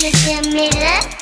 [0.00, 1.19] redelijke midden.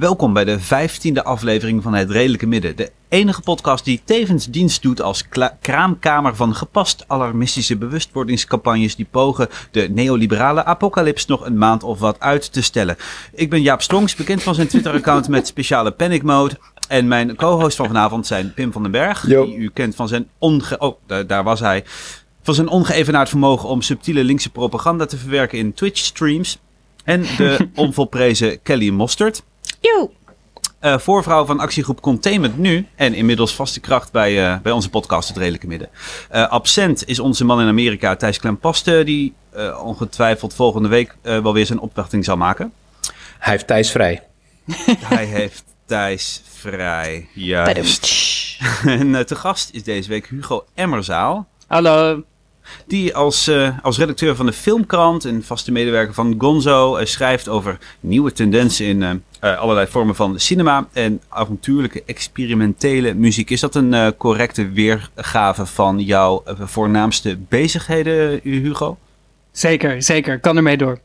[0.00, 2.76] Welkom bij de vijftiende aflevering van Het Redelijke Midden.
[2.76, 5.24] De enige podcast die tevens dienst doet als
[5.60, 12.20] kraamkamer van gepast alarmistische bewustwordingscampagnes die pogen de neoliberale apocalyps nog een maand of wat
[12.20, 12.96] uit te stellen.
[13.34, 16.58] Ik ben Jaap Strongs, bekend van zijn Twitter-account met speciale panic mode.
[16.88, 19.44] En mijn co-host van vanavond zijn Pim van den Berg, Yo.
[19.44, 20.78] die u kent van zijn onge...
[20.78, 21.84] Oh, daar, daar was hij.
[22.42, 26.58] Van zijn ongeëvenaard vermogen om subtiele linkse propaganda te verwerken in Twitch-streams.
[27.04, 29.42] En de onvolprezen Kelly Mostert.
[29.80, 30.10] Joe.
[30.78, 32.86] Eh, voorvrouw van actiegroep Containment Nu.
[32.94, 35.88] En inmiddels vaste kracht bij, eh, bij onze podcast Het Redelijke Midden.
[36.28, 39.02] Eh, absent is onze man in Amerika, Thijs Klempaste.
[39.04, 42.72] Die eh, ongetwijfeld volgende week eh, wel weer zijn opwachting zal maken.
[43.38, 44.22] Hij heeft Thijs vrij.
[45.14, 47.28] Hij heeft Thijs vrij.
[47.34, 48.58] Juist.
[48.84, 51.48] en te gast is deze week Hugo Emmerzaal.
[51.66, 52.24] Hallo.
[52.86, 57.48] Die als, eh, als redacteur van de Filmkrant en vaste medewerker van Gonzo eh, schrijft
[57.48, 59.02] over nieuwe tendensen in
[59.40, 63.50] eh, allerlei vormen van cinema en avontuurlijke experimentele muziek.
[63.50, 68.98] Is dat een correcte weergave van jouw voornaamste bezigheden, Hugo?
[69.52, 70.40] Zeker, zeker.
[70.40, 71.00] Kan ermee door.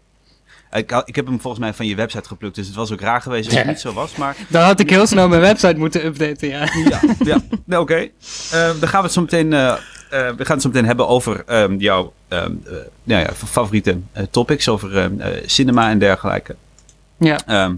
[0.71, 3.21] Ik, ik heb hem volgens mij van je website geplukt, dus het was ook raar
[3.21, 4.16] geweest als het niet zo was.
[4.16, 6.67] Maar Dan had ik heel snel mijn website moeten updaten, ja.
[6.89, 7.41] ja, ja.
[7.66, 8.08] Nou, oké.
[8.80, 9.53] Dan gaan we het zo meteen,
[10.09, 12.72] eh, we gaan het zo meteen hebben over ehm, jouw ehm, eh,
[13.03, 16.56] nou ja, favoriete eh, topics, over ehm, eh, cinema en dergelijke.
[17.17, 17.39] Ja.
[17.45, 17.75] Ehm,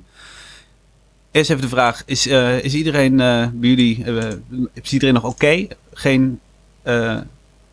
[1.31, 4.27] eerst even de vraag, is, eh, is iedereen eh, bij jullie, eh,
[4.73, 5.67] is iedereen nog oké?
[5.93, 6.39] Geen
[6.83, 7.17] eh,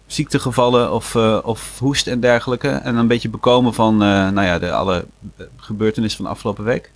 [0.06, 2.69] ziektegevallen of, eh, of hoest en dergelijke?
[2.69, 5.05] En een beetje bekomen van eh, nou ja, de, alle
[5.56, 6.91] gebeurtenissen van de afgelopen week?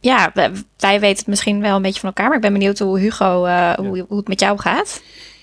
[0.00, 0.50] Ja, wij-
[1.00, 3.72] weten het misschien wel een beetje van elkaar, maar ik ben benieuwd hoe Hugo, eh,
[3.74, 5.02] hoe, hoe het met jou gaat.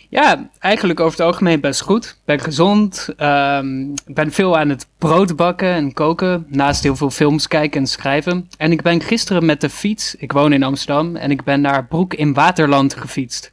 [0.09, 2.19] Ja, eigenlijk over het algemeen best goed.
[2.25, 3.09] Ben gezond.
[3.17, 6.45] ehm, ben veel aan het brood bakken en koken.
[6.49, 8.49] Naast heel veel films kijken en schrijven.
[8.57, 10.15] En ik ben gisteren met de fiets.
[10.15, 11.15] Ik woon in Amsterdam.
[11.15, 13.51] En ik ben naar Broek in Waterland gefietst.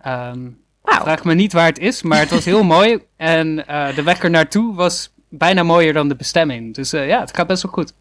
[0.00, 0.40] Ehm,
[0.82, 1.02] Wauw.
[1.02, 2.98] Vraag me niet waar het is, maar het was heel mooi.
[3.16, 6.74] En eh, de weg er naartoe was bijna mooier dan de bestemming.
[6.74, 7.92] Dus eh, ja, het gaat best wel goed.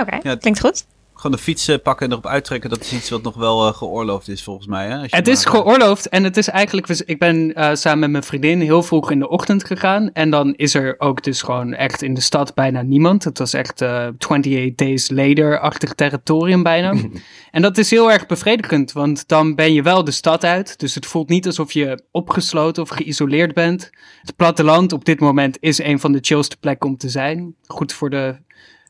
[0.00, 0.86] Oké, Ja, klinkt goed.
[1.24, 3.74] Gewoon de fiets eh, pakken en erop uittrekken, dat is iets wat nog wel eh,
[3.74, 4.86] geoorloofd is volgens mij.
[4.86, 4.96] Hè?
[4.96, 6.88] Als je Het is maar- geoorloofd en het is eigenlijk...
[6.88, 10.10] Ik ben eh, samen met mijn vriendin heel vroeg in de ochtend gegaan.
[10.12, 13.24] En dan is er ook dus gewoon echt in de stad bijna niemand.
[13.24, 16.94] Het was echt eh 28 days later-achtig territorium bijna.
[17.50, 20.78] en dat is heel erg bevredigend, want dan ben je wel de stad uit.
[20.78, 23.90] Dus het voelt niet alsof je opgesloten of geïsoleerd bent.
[24.22, 27.54] Het platteland op dit moment is een van de chillste plekken om te zijn.
[27.66, 28.36] Goed voor de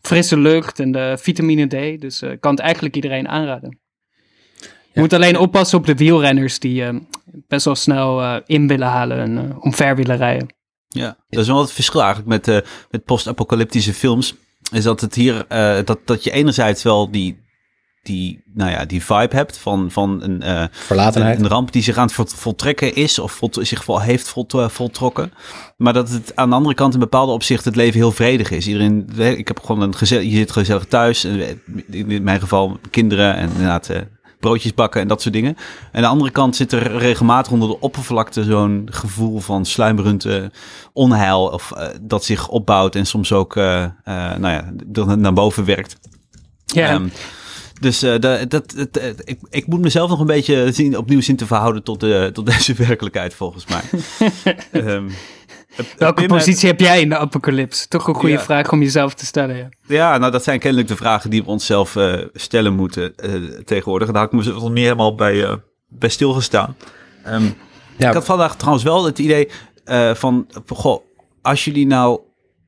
[0.07, 2.01] frisse lucht en de vitamine D.
[2.01, 3.79] Dus eh, ik kan het eigenlijk iedereen aanraden.
[4.93, 6.95] Je moet alleen oppassen op de wielrenners die eh,
[7.49, 10.55] best wel snel eh, in willen halen en omver willen rijden.
[10.89, 14.35] Ja, dat is wel het verschil eigenlijk met, met post-apocalyptische films.
[14.73, 15.45] Is dat het hier,
[15.85, 17.44] dat, dat je enerzijds wel die,
[18.05, 21.39] die, nou ja, die vibe hebt van, van een, eh, Verlatenheid.
[21.41, 24.55] een ramp die zich aan het vol- voltrekken is of volt- zich vol, heeft volt-
[24.67, 25.33] voltrokken.
[25.77, 28.67] Maar dat het aan de andere kant in bepaalde opzichten het leven heel vredig is.
[28.67, 31.25] Iedereen, ik heb gewoon een gezellig, je zit gezellig thuis.
[31.25, 31.49] eh,
[31.91, 34.01] In mijn geval kinderen en inderdaad eh,
[34.41, 35.57] broodjes bakken en dat soort dingen.
[35.57, 40.25] En aan de andere kant zit er regelmatig onder de oppervlakte zo'n gevoel van sluimerend
[40.25, 40.43] eh,
[40.93, 41.41] onheil.
[41.47, 41.73] Of
[42.03, 44.73] dat zich opbouwt en soms ook eh, eh, nou ja,
[45.15, 45.97] naar boven werkt.
[46.67, 47.01] Ja,
[47.81, 51.21] dus eh, dat, dat, dat- eh, ik, ik moet mezelf nog een beetje zien, opnieuw
[51.21, 53.83] zien te verhouden tot, de, tot deze werkelijkheid, volgens mij.
[54.83, 55.09] Ehm,
[55.99, 57.89] welke Pim, eh, positie heb jij in de apocalypse?
[57.89, 58.41] Toch een goede Ja.
[58.41, 59.57] vraag om jezelf te stellen.
[59.57, 59.69] Ja.
[59.87, 63.33] Ja, nou dat zijn kennelijk de vragen die we onszelf eh, stellen moeten eh,
[63.65, 64.09] tegenwoordig.
[64.09, 65.55] En daar had ik me meer helemaal bij, eh,
[65.89, 66.77] bij stilgestaan.
[67.25, 67.45] Ehm,
[67.97, 69.49] Ja, Ik had vandaag trouwens wel het idee
[69.85, 71.03] eh, van, goh,
[71.43, 72.21] als jullie nou,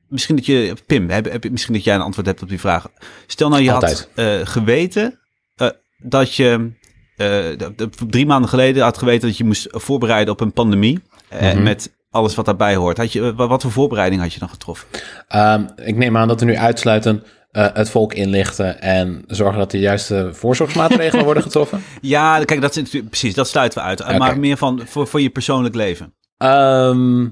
[0.09, 2.87] misschien dat je, Pim, heb, heb, misschien dat jij een antwoord hebt op die vraag.
[3.27, 4.09] Stel nou je Altijd.
[4.15, 5.19] had eh, geweten
[5.55, 6.71] eh, dat je
[7.15, 7.67] eh,
[8.07, 10.99] drie maanden geleden had geweten dat je moest voorbereiden op een pandemie.
[11.31, 11.63] Mhm.
[11.63, 12.97] Met alles wat daarbij hoort.
[12.97, 14.87] Had je, wat, voor voorbereiding had je dan getroffen?
[15.27, 19.79] Ehm, ik neem aan dat we nu uitsluiten het volk inlichten en zorgen dat de
[19.79, 21.83] juiste voorzorgsmaatregelen worden getroffen.
[22.01, 24.01] Ja, kijk, dat is precies, dat sluiten we uit.
[24.01, 24.17] Oké.
[24.17, 26.13] Maar meer van voor, voor je persoonlijk leven.
[26.37, 27.27] Ehm,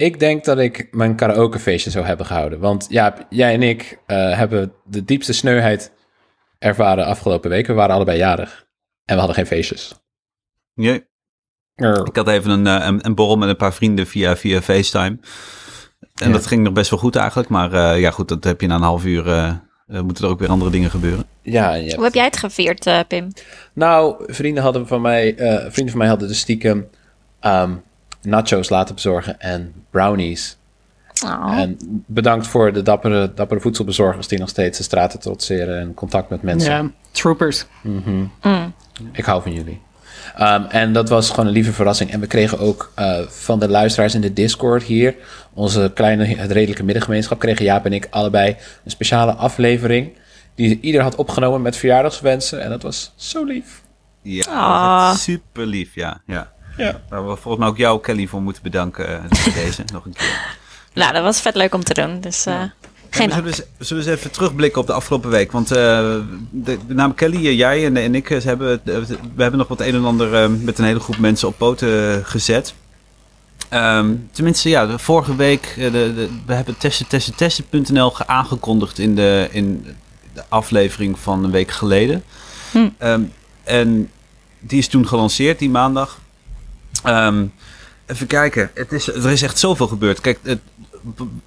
[0.00, 2.58] ik denk dat ik mijn karaokefeestje zou hebben gehouden.
[2.60, 5.92] Want ja, jij en ik eh, hebben de diepste sneuheid
[6.58, 7.66] ervaren afgelopen week.
[7.66, 8.66] We waren allebei jarig
[9.04, 9.94] en we hadden geen feestjes.
[10.74, 11.04] Nee.
[12.04, 15.18] Ik had even een, eh, een, een borrel met een paar vrienden via, via FaceTime.
[16.14, 16.32] En Ja.
[16.32, 17.48] dat ging nog best wel goed eigenlijk.
[17.48, 19.58] Maar eh, ja, goed, dat heb je na een half uur.
[19.86, 21.24] moeten er ook weer andere dingen gebeuren.
[21.42, 23.28] Ja, hebt- Hoe heb jij het gevierd, eh, Pim?
[23.74, 26.88] Nou, vrienden, hadden van mij, eh, vrienden van mij hadden dus stiekem
[27.40, 27.72] ehm,
[28.22, 30.56] nachos laten bezorgen en brownies.
[31.24, 31.58] Oh.
[31.58, 31.76] En
[32.06, 36.42] bedankt voor de dappere, dappere voedselbezorgers die nog steeds de straten trotseren en contact met
[36.42, 36.72] mensen.
[36.72, 37.66] Ja, troopers.
[39.12, 39.80] Ik hou van jullie.
[40.36, 42.10] Ehm, en dat was gewoon een lieve verrassing.
[42.10, 45.14] En we kregen ook eh, van de luisteraars in de Discord hier,
[45.54, 50.12] onze kleine, het redelijke middengemeenschap, kregen Jaap en ik allebei een speciale aflevering.
[50.54, 52.62] Die ieder had opgenomen met verjaardagswensen.
[52.62, 53.82] En dat was zo lief.
[54.22, 55.14] Ja, Ah.
[55.14, 56.20] super lief, ja.
[56.26, 56.52] ja.
[56.76, 57.00] Ja.
[57.08, 60.12] Waar we volgens mij ook jou, Kelly, voor moeten bedanken eh, voor deze nog een
[60.12, 60.56] keer.
[60.94, 62.20] Nou, dat was vet leuk om te doen.
[62.20, 62.62] Dus eh,
[63.10, 65.52] geen En zullen, we eens, zullen we eens even terugblikken op de afgelopen week?
[65.52, 66.14] Want eh,
[66.50, 70.04] de, naam Kelly, jij en, en ik, ze hebben, we hebben nog wat een en
[70.04, 72.74] ander met een hele groep mensen op poten gezet.
[73.68, 78.98] Ehm, tenminste, ja, de vorige week, de, de, we hebben testen, testen, testen.nl ge- aangekondigd
[78.98, 79.86] in de, in
[80.34, 82.22] de aflevering van een week geleden.
[82.70, 82.88] Hm.
[82.98, 83.22] Ehm,
[83.64, 84.10] en
[84.60, 86.19] die is toen gelanceerd, die maandag.
[87.02, 87.44] Ehm,
[88.06, 90.20] even kijken, het is, er is echt zoveel gebeurd.
[90.20, 90.60] Kijk, het,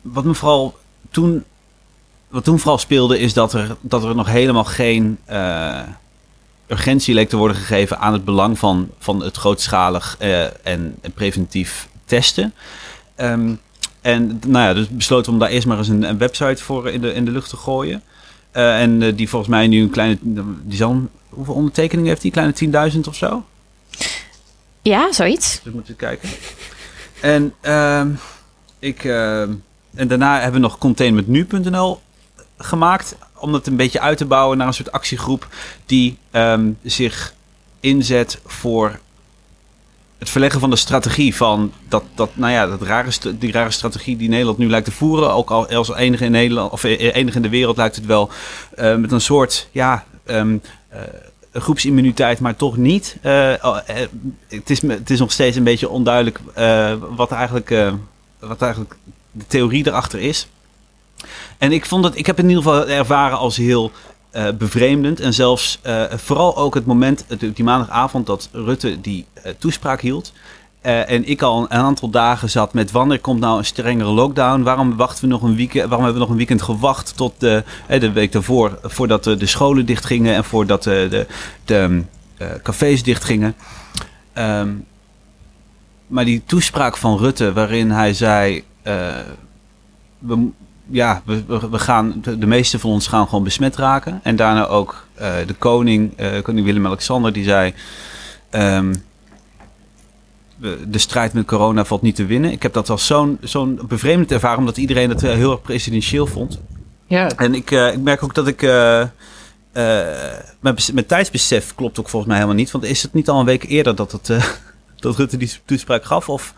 [0.01, 0.77] wat me vooral
[1.11, 1.43] toen,
[2.27, 5.79] wat toen vooral speelde, is dat er, dat er nog helemaal geen eh,
[6.67, 11.11] urgentie leek te worden gegeven aan het belang van, van het grootschalig eh, en, en
[11.13, 12.53] preventief testen.
[13.15, 13.53] Ehm,
[14.01, 17.13] en nou ja, dus besloten om daar eerst maar eens een, website voor in de,
[17.13, 18.01] in de lucht te gooien.
[18.51, 20.17] Eh, en die volgens mij nu een kleine,
[20.63, 22.31] die zal, hoeveel ondertekeningen heeft die?
[22.31, 23.43] Kleine 10.000 of zo?
[24.83, 25.59] Ja, zoiets.
[25.63, 26.29] Dus moeten we kijken.
[27.21, 28.09] En, ehm,
[28.79, 29.53] ik, ehm,
[29.95, 32.01] en daarna hebben we nog containmentnu.nl
[32.57, 33.15] gemaakt.
[33.33, 35.47] Om het een beetje uit te bouwen naar een soort actiegroep
[35.85, 37.33] die ehm, zich
[37.79, 38.99] inzet voor
[40.17, 44.17] het verleggen van de strategie van dat, dat, nou ja, dat rare, die rare strategie
[44.17, 45.33] die Nederland nu lijkt te voeren.
[45.33, 48.29] Ook al als enige in Nederland of eh, enige in de wereld lijkt het wel
[48.75, 50.43] eh, met een soort ja, eh,
[51.53, 53.17] groepsimmuniteit, maar toch niet.
[53.21, 53.95] Eh, oh, eh,
[54.47, 57.93] het, is, het is nog steeds een beetje onduidelijk eh, wat, eigenlijk,
[58.39, 58.95] wat eigenlijk
[59.31, 60.47] de theorie erachter is.
[61.57, 63.91] En ik vond het, ik heb het in ieder geval ervaren als heel
[64.31, 65.19] eh, bevreemdend.
[65.19, 65.79] En zelfs
[66.15, 69.25] vooral ook het moment, die maandagavond, dat Rutte die
[69.57, 70.33] toespraak hield.
[70.83, 74.61] Eh, en ik al een aantal dagen zat met wanneer komt nou een strengere lockdown?
[74.61, 75.83] Waarom wachten we nog een weekend?
[75.83, 79.37] Waarom hebben we nog een weekend gewacht tot de, eh, de week daarvoor, voordat de,
[79.37, 81.27] de scholen dichtgingen en voordat de, de,
[81.65, 82.03] de
[82.37, 83.55] eh, cafés dichtgingen?
[84.33, 84.69] Ehm,
[86.07, 89.07] maar die toespraak van Rutte, waarin hij zei: eh,
[90.19, 90.49] we,
[90.85, 94.19] ja, we, we gaan, de, meeste van ons gaan gewoon besmet raken.
[94.23, 97.73] En daarna ook eh, de koning, eh, koning Willem-Alexander, die zei:
[98.49, 98.93] ehm,
[100.87, 102.51] De strijd met corona valt niet te winnen.
[102.51, 106.27] Ik heb dat als zo'n zo'n bevreemdend ervaren, omdat iedereen het eh, heel erg presidentieel
[106.27, 106.59] vond.
[107.07, 108.61] Ja, En ik, eh, ik merk ook dat ik.
[108.61, 109.07] eh, eh,
[110.59, 112.71] mijn, mijn tijdsbesef klopt ook volgens mij helemaal niet.
[112.71, 114.43] Want is het niet al een week eerder dat, het, eh,
[115.03, 116.29] dat Rutte die toespraak gaf?
[116.29, 116.53] Of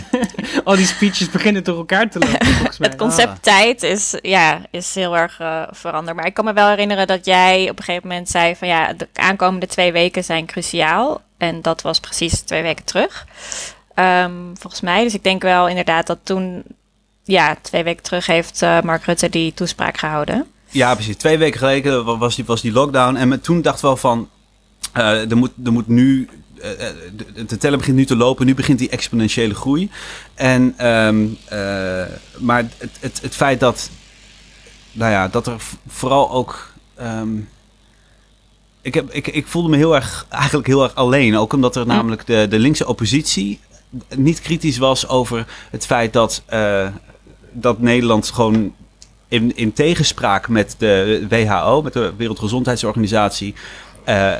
[0.64, 2.88] al die speeches beginnen door elkaar te lopen, volgens mij.
[2.88, 6.16] Het concept tijd is, ja, is heel erg eh, veranderd.
[6.16, 8.92] Maar ik kan me wel herinneren dat jij op een gegeven moment zei van ja,
[8.92, 11.22] de aankomende twee weken zijn cruciaal.
[11.38, 13.26] En dat was precies twee weken terug.
[13.94, 15.02] Ehm, volgens mij.
[15.04, 16.62] Dus ik denk wel inderdaad dat toen,
[17.24, 20.46] ja, twee weken terug heeft eh, Mark Rutte die toespraak gehouden.
[20.68, 21.16] Ja, precies.
[21.16, 23.16] Twee weken geleden wa- was die, was die lockdown.
[23.16, 24.28] En me- toen dacht ik wel van,
[24.92, 26.28] eh, er, moet, er moet nu,
[27.16, 28.46] de, de teller begint nu te lopen.
[28.46, 29.90] Nu begint die exponentiële groei.
[30.34, 32.04] En, ehm, eh,
[32.38, 33.90] maar het, het, het feit dat,
[34.92, 35.56] nou ja, dat er
[35.88, 36.72] vooral ook...
[36.94, 37.36] ehm,
[38.82, 41.36] ik, heb, ik, ik voelde me heel erg, eigenlijk heel erg alleen.
[41.36, 43.60] Ook omdat er namelijk de, de linkse oppositie
[44.16, 46.88] niet kritisch was over het feit dat, eh,
[47.52, 48.74] dat Nederland gewoon
[49.28, 53.54] in, in tegenspraak met de WHO, met de Wereldgezondheidsorganisatie,
[54.04, 54.32] eh,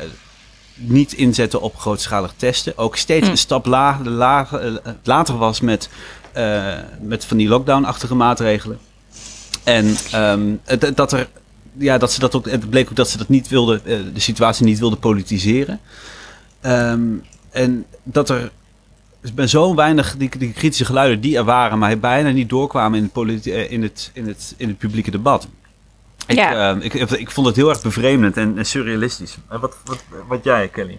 [0.81, 2.79] niet inzetten op grootschalig testen.
[2.79, 3.31] Ook steeds Hm.
[3.33, 5.89] een stap lager, eh, later was met,
[6.33, 8.79] eh, met van die lockdown-achtige maatregelen.
[9.65, 11.29] En ehm, het- dat er.
[11.79, 12.51] Ja, dat ze dat ook.
[12.51, 13.85] Het bleek ook dat ze dat niet wilden.
[13.85, 15.81] eh, de situatie niet wilden politiseren.
[16.61, 17.01] Ehm,
[17.51, 18.51] en dat er.
[19.23, 22.99] Ik ben zo weinig die, die kritische geluiden die er waren, maar bijna niet doorkwamen
[22.99, 25.47] in het, in het, in het, in het publieke debat.
[26.31, 26.71] Ik, Ja.
[26.71, 29.37] ehm, ik, ik vond het heel erg bevreemdend en, en surrealistisch.
[29.49, 30.99] Eh, Wat, wat, wat jij, Kelly?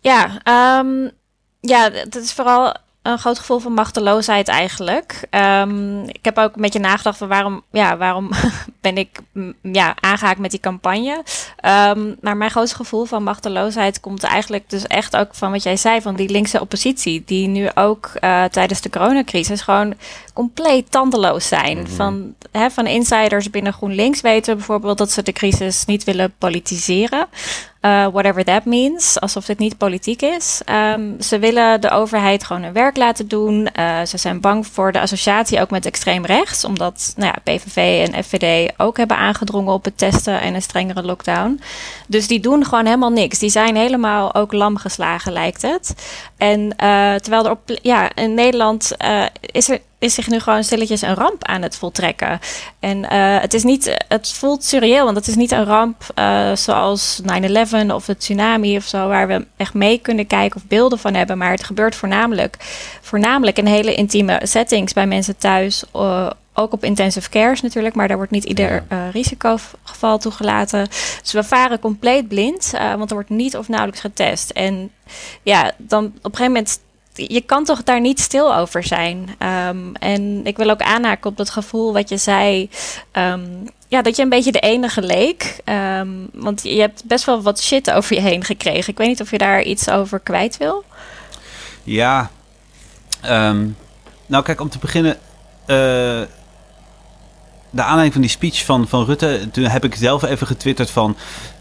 [0.00, 1.08] Ja, ehm,
[1.60, 2.74] ja, het is vooral.
[3.12, 5.26] Een groot gevoel van machteloosheid eigenlijk.
[5.30, 8.30] Ehm, ik heb ook een beetje nagedacht van waarom, ja, waarom
[8.80, 9.20] ben ik
[9.62, 11.22] ja, aangehaakt met die campagne.
[11.56, 15.76] Ehm, maar mijn grootste gevoel van machteloosheid komt eigenlijk dus echt ook van wat jij
[15.76, 19.94] zei, van die linkse oppositie, die nu ook eh, tijdens de coronacrisis gewoon
[20.34, 21.88] compleet tandeloos zijn.
[21.88, 26.34] van, hè, van insiders binnen GroenLinks weten we bijvoorbeeld dat ze de crisis niet willen
[26.38, 27.26] politiseren.
[27.82, 30.60] Uh, whatever that means, alsof dit niet politiek is.
[30.94, 33.68] Um, ze willen de overheid gewoon hun werk laten doen.
[33.78, 38.08] Uh, ze zijn bang voor de associatie ook met extreem rechts, omdat nou ja, PVV
[38.08, 41.60] en FVD ook hebben aangedrongen op het testen en een strengere lockdown.
[42.06, 43.38] Dus die doen gewoon helemaal niks.
[43.38, 45.94] Die zijn helemaal ook lam geslagen, lijkt het.
[46.36, 48.92] En uh, terwijl er op, ja, in Nederland
[49.40, 52.40] is er is zich nu gewoon stilletjes een ramp aan het voltrekken.
[52.80, 56.56] En uh, het is niet, het voelt surreëel, want het is niet een ramp uh,
[56.56, 57.26] zoals 9-11
[57.86, 61.38] of de tsunami of zo, waar we echt mee kunnen kijken of beelden van hebben.
[61.38, 62.56] Maar het gebeurt voornamelijk,
[63.00, 65.84] voornamelijk in hele intieme settings bij mensen thuis.
[65.96, 69.08] Uh, ook op intensive cares natuurlijk, maar daar wordt niet ieder ja.
[69.08, 70.88] risicogeval toegelaten.
[71.22, 74.50] Dus we varen compleet blind, want er wordt niet of nauwelijks getest.
[74.50, 74.90] En
[75.42, 76.80] ja, dan op een gegeven moment
[77.26, 79.28] je kan toch daar niet stil over zijn.
[79.68, 82.70] Um, en ik wil ook aanhaken op dat gevoel wat je zei.
[83.12, 85.60] Um, ja, dat je een beetje de enige leek.
[85.64, 88.92] Um, want je hebt best wel wat shit over je heen gekregen.
[88.92, 90.84] Ik weet niet of je daar iets over kwijt wil.
[91.82, 92.30] Ja.
[94.26, 95.16] nou, kijk, om te beginnen.
[95.66, 95.76] Uh,
[97.70, 99.48] de aanleiding van die speech van, van Rutte.
[99.52, 101.16] Toen heb ik zelf even getwitterd van.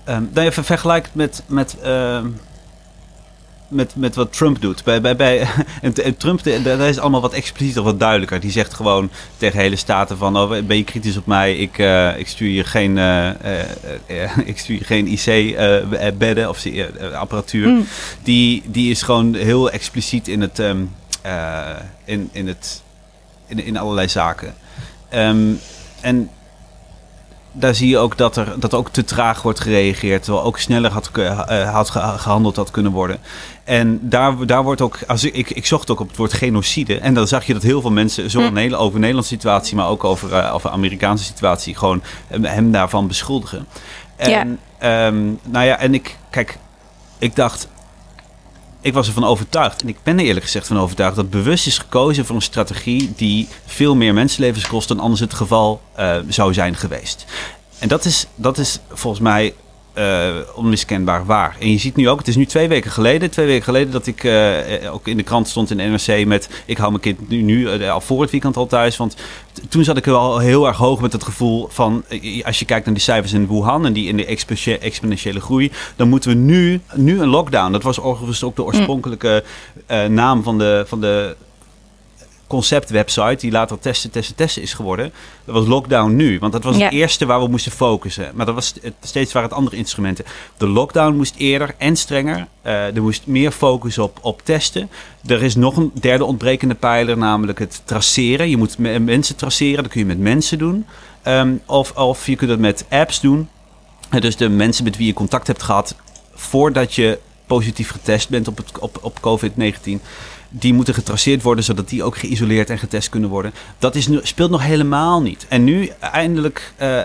[0.09, 1.43] Um, nou, even vergelijkt met.
[1.47, 1.77] met
[3.67, 4.83] met, met wat Trump doet.
[4.83, 5.39] Bij, bij, bij,
[5.81, 8.39] en, en Trump, dat is allemaal wat explicieter, wat duidelijker.
[8.39, 11.55] Die zegt gewoon tegen hele staten van, oh, ben je kritisch op mij?
[11.55, 13.29] Ik, uh, ik stuur je geen, uh,
[14.07, 16.65] uh, ik stuur je geen IC-bedden of
[17.13, 17.67] apparatuur.
[17.67, 17.85] Mm.
[18.23, 20.95] Die, die is gewoon heel expliciet in het, um,
[22.05, 22.81] in, in, het,
[23.47, 24.55] in, in allerlei zaken.
[25.13, 25.59] Um,
[26.01, 26.29] en
[27.59, 30.23] daar zie je ook dat er dat ook te traag wordt gereageerd.
[30.23, 33.19] Terwijl ook sneller had, uh, had gehandeld had kunnen worden.
[33.63, 34.99] En daar, daar wordt ook.
[35.07, 36.99] Als ik, ik, zocht ook op het woord genocide.
[36.99, 38.73] En dan zag je dat heel veel mensen, zo hm.
[38.73, 43.07] over de Nederlandse situatie, maar ook over, uh, over de Amerikaanse situatie, gewoon hem daarvan
[43.07, 43.67] beschuldigen.
[44.15, 45.07] En, ja.
[45.07, 46.57] Um, nou ja, en ik, kijk,
[47.17, 47.67] ik dacht,
[48.87, 51.77] ik was ervan overtuigd, en ik ben er eerlijk gezegd van overtuigd, dat bewust is
[51.77, 56.53] gekozen voor een strategie die veel meer mensenlevens kost dan anders het geval uh, zou
[56.53, 57.25] zijn geweest.
[57.79, 59.53] En dat is, dat is volgens mij
[59.97, 61.55] uh, onmiskenbaar waar.
[61.59, 64.07] En je ziet nu ook, het is nu twee weken geleden, twee weken geleden dat
[64.07, 67.29] ik uh, ook in de krant stond in de NRC met ik hou mijn kind
[67.29, 68.97] nu, nu uh, al voor het weekend al thuis.
[68.97, 69.15] Want
[69.69, 72.03] toen zat ik wel heel erg hoog met het gevoel van
[72.43, 74.25] als je kijkt naar die cijfers in Wuhan en die in de
[74.79, 77.71] exponentiële groei, dan moeten we nu, nu een lockdown.
[77.71, 79.43] Dat was overigens ook de oorspronkelijke
[80.09, 81.35] naam van de, van de
[82.47, 85.13] conceptwebsite die later testen, testen, testen is geworden.
[85.45, 88.31] Dat was lockdown nu, want dat was het eerste waar we moesten focussen.
[88.33, 90.25] Maar dat was steeds waren het andere instrumenten.
[90.57, 92.47] De lockdown moest eerder en strenger.
[92.65, 94.89] Uh, er moest meer focus op, op testen.
[95.25, 98.49] Er is nog een derde ontbrekende pijler, namelijk het traceren.
[98.49, 100.85] Je moet mensen traceren, dat kun je met mensen doen.
[101.27, 103.49] Um, of, of je kunt het met apps doen.
[104.19, 105.95] dus de mensen met wie je contact hebt gehad
[106.33, 110.01] voordat je positief getest bent op, het, op, op COVID-19
[110.49, 113.53] die moeten getraceerd worden, zodat die ook geïsoleerd en getest kunnen worden.
[113.79, 115.45] Dat is nu, speelt nog helemaal niet.
[115.49, 116.99] En nu eindelijk uh,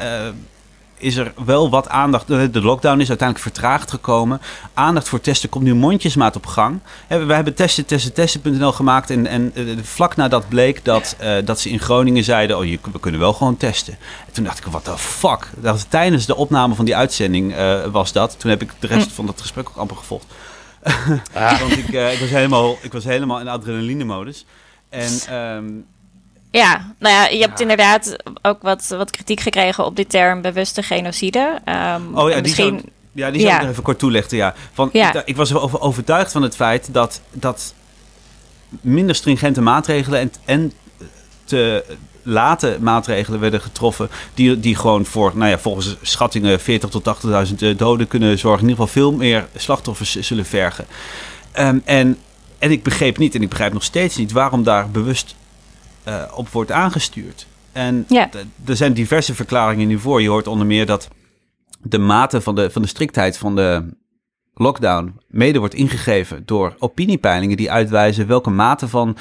[1.02, 2.26] is er wel wat aandacht.
[2.26, 4.40] De lockdown is uiteindelijk vertraagd gekomen.
[4.74, 6.78] Aandacht voor testen komt nu mondjesmaat op gang.
[7.08, 9.10] We hebben testen, testen, testen.nl gemaakt.
[9.10, 13.20] En, en vlak nadat bleek dat, uh, dat ze in Groningen zeiden: Oh, we kunnen
[13.20, 13.96] wel gewoon testen.
[14.26, 15.48] En toen dacht ik: Wat de fuck?
[15.56, 18.34] Dat was tijdens de opname van die uitzending uh, was dat.
[18.38, 20.26] Toen heb ik de rest van dat gesprek ook amper gevolgd.
[21.32, 21.60] Ah.
[21.60, 24.46] Want ik, uh, ik, was helemaal, ik was helemaal in adrenaline-modus.
[24.88, 25.36] En...
[25.36, 25.86] Um,
[26.50, 30.82] ja, nou ja, je hebt inderdaad ook wat, wat kritiek gekregen op die term bewuste
[30.82, 31.60] genocide.
[31.64, 32.72] Um, oh ja, misschien...
[32.74, 34.36] die zou, ja, die zou ik nog even kort toelichten.
[34.36, 34.54] Ja.
[34.72, 35.14] Van, ja.
[35.14, 37.74] Ik, ik, was over, overtuigd van het feit dat, dat
[38.80, 40.72] minder stringente maatregelen en, en
[41.44, 41.84] te,
[42.22, 44.08] late maatregelen werden getroffen.
[44.34, 48.62] Die, die gewoon voor, nou ja, volgens schattingen 40.000 tot 80.000 eh, doden kunnen zorgen.
[48.62, 50.86] In ieder geval veel meer slachtoffers zullen vergen.
[51.58, 52.18] Um, en,
[52.58, 55.34] en ik begreep niet, en ik begrijp nog steeds niet, waarom daar bewust
[56.08, 57.46] uh, op wordt aangestuurd.
[57.72, 58.28] En ja.
[58.64, 60.22] er zijn diverse verklaringen nu voor.
[60.22, 61.08] Je hoort onder meer dat
[61.82, 63.84] de mate van de, van de striktheid van de
[64.54, 69.16] lockdown mede wordt ingegeven door opiniepeilingen die uitwijzen welke mate van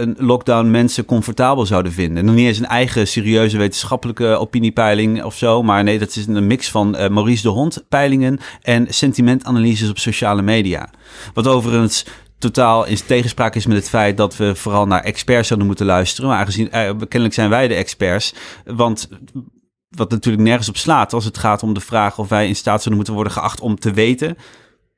[0.00, 2.24] een lockdown mensen comfortabel zouden vinden.
[2.24, 5.62] Nog niet eens een eigen serieuze wetenschappelijke opiniepeiling of zo.
[5.62, 9.98] Maar nee, dat is een mix van uh, Maurice de Hond peilingen en sentimentanalyses op
[9.98, 10.90] sociale media.
[11.34, 12.04] Wat overigens
[12.38, 16.30] totaal in tegenspraak is met het feit dat we vooral naar experts zouden moeten luisteren.
[16.30, 18.34] Maar aangezien, eh, kennelijk zijn wij de experts.
[18.64, 19.08] Want
[19.88, 22.82] wat natuurlijk nergens op slaat als het gaat om de vraag of wij in staat
[22.82, 24.36] zouden moeten worden geacht om te weten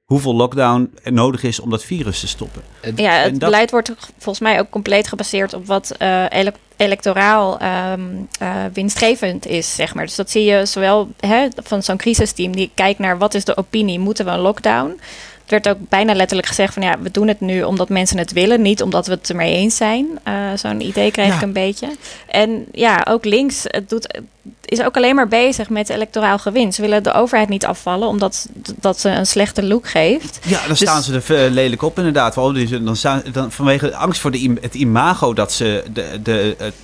[0.07, 2.63] hoeveel lockdown er nodig is om dat virus te stoppen.
[2.97, 6.53] Ja, het En dat- beleid wordt volgens mij ook compleet gebaseerd op wat eh, ele-
[6.77, 8.01] electoraal ehm,
[8.39, 10.05] eh, winstgevend is, zeg maar.
[10.07, 13.57] Dus dat zie je zowel hè, van zo'n crisisteam die kijkt naar wat is de
[13.57, 15.01] opinie, moeten we een lockdown?
[15.47, 18.33] Het werd ook bijna letterlijk gezegd van ja, we doen het nu omdat mensen het
[18.33, 20.07] willen, niet omdat we het ermee eens zijn.
[20.23, 21.35] Eh, Zo'n idee kreeg Ja.
[21.35, 21.89] ik een beetje.
[22.27, 24.21] En ja, ook links het doet,
[24.65, 26.73] is ook alleen maar bezig met electoraal gewin.
[26.73, 28.49] Ze willen de overheid niet afvallen omdat
[28.81, 30.39] dat ze een slechte look geeft.
[30.47, 32.35] Ja, dan Dus- staan ze er eh, lelijk op inderdaad.
[32.35, 32.85] Waarom?
[32.85, 36.75] Dan staan, dan vanwege de angst voor de, het imago dat ze de, de, het-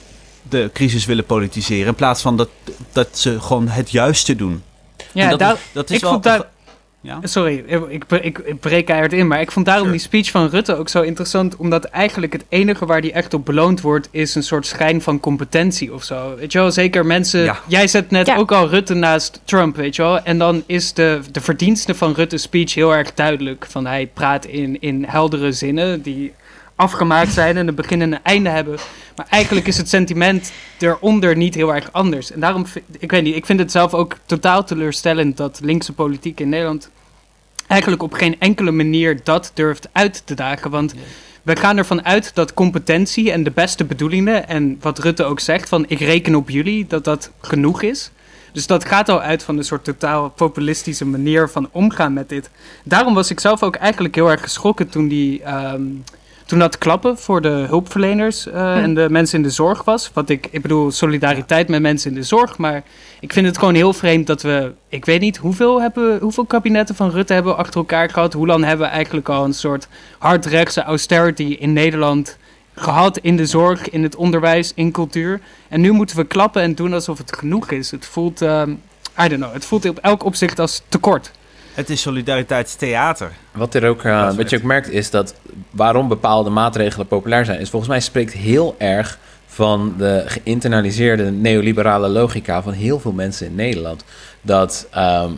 [0.49, 1.87] de crisis willen politiseren.
[1.87, 2.49] In plaats van dat,
[2.93, 4.63] dat ze gewoon het juiste doen.
[5.13, 6.11] Ja, En dat, dat is ik wel...
[6.11, 6.25] vond
[7.03, 7.19] ja?
[7.23, 9.99] Sorry, ik, ik, ik breek keihard in, maar ik vond daarom Sure.
[9.99, 13.45] die speech van Rutte ook zo interessant, omdat eigenlijk het enige waar die echt op
[13.45, 16.35] beloond wordt, is een soort schijn van competentie of zo.
[16.39, 17.59] Weet je wel, zeker mensen, Ja.
[17.67, 18.37] jij zet net Ja.
[18.37, 22.13] ook al Rutte naast Trump, weet je wel, en dan is de, de verdienste van
[22.13, 26.33] Rutte's speech heel erg duidelijk, van hij praat in, in heldere zinnen die
[26.83, 28.79] afgemaakt zijn en een begin en een einde hebben,
[29.17, 32.33] maar eigenlijk is het sentiment eronder niet heel erg anders.
[32.33, 35.93] En daarom, vind- ik weet niet, ik vind het zelf ook totaal teleurstellend dat linkse
[35.93, 36.91] politiek in Nederland
[37.67, 40.71] eigenlijk op geen enkele manier dat durft uit te dagen.
[40.71, 40.95] Want
[41.43, 45.69] we gaan ervan uit dat competentie en de beste bedoelingen, en wat Rutte ook zegt,
[45.69, 48.11] van ik reken op jullie, dat dat genoeg is.
[48.53, 52.51] Dus dat gaat al uit van een soort totaal populistische manier van omgaan met dit.
[52.85, 55.43] Daarom was ik zelf ook eigenlijk heel erg geschrokken toen die.
[55.43, 55.83] ehm,
[56.53, 60.11] toen dat klappen voor de hulpverleners eh, en de mensen in de zorg was.
[60.15, 62.59] Wat ik, ik bedoel, solidariteit met mensen in de zorg.
[62.59, 62.83] Maar
[63.21, 64.73] ik vind het gewoon heel vreemd dat we.
[64.89, 68.33] Ik weet niet hoeveel, hebben, hoeveel kabinetten van Rutte hebben we achter elkaar gehad.
[68.33, 72.39] Hoe lang hebben we eigenlijk al een soort hardrechtse austerity in Nederland
[72.75, 75.41] gehad in de zorg, in het onderwijs, in cultuur.
[75.69, 77.91] En nu moeten we klappen en doen alsof het genoeg is.
[77.91, 78.71] Het voelt, ehm,
[79.25, 81.33] I don't know, het voelt op elk opzicht als tekort.
[81.75, 83.31] Het is solidariteitstheater.
[83.53, 85.35] Wat, er ook, eh, wat je ook merkt is dat
[85.71, 92.09] waarom bepaalde maatregelen populair zijn, is volgens mij spreekt heel erg van de geïnternaliseerde neoliberale
[92.09, 94.05] logica van heel veel mensen in Nederland.
[94.43, 95.31] Dat ehm,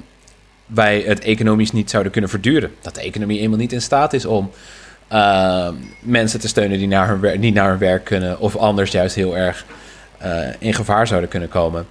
[0.66, 2.70] wij het economisch niet zouden kunnen verduren.
[2.80, 4.50] Dat de economie eenmaal niet in staat is om
[5.08, 9.14] ehm, mensen te steunen die naar hun niet naar hun werk kunnen, of anders juist
[9.14, 9.64] heel erg
[10.18, 11.86] eh, in gevaar zouden kunnen komen.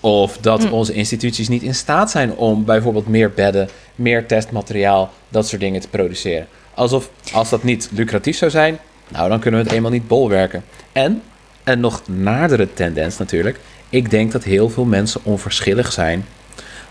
[0.00, 0.72] Of dat Mm.
[0.72, 5.80] onze instituties niet in staat zijn om bijvoorbeeld meer bedden, meer testmateriaal, dat soort dingen
[5.80, 6.46] te produceren.
[6.74, 10.64] Alsof als dat niet lucratief zou zijn, nou dan kunnen we het eenmaal niet bolwerken.
[10.92, 11.22] En,
[11.64, 13.58] een nog nadere tendens natuurlijk,
[13.88, 16.24] ik denk dat heel veel mensen onverschillig zijn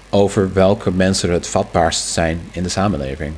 [0.10, 3.34] over welke mensen het vatbaarst zijn in de samenleving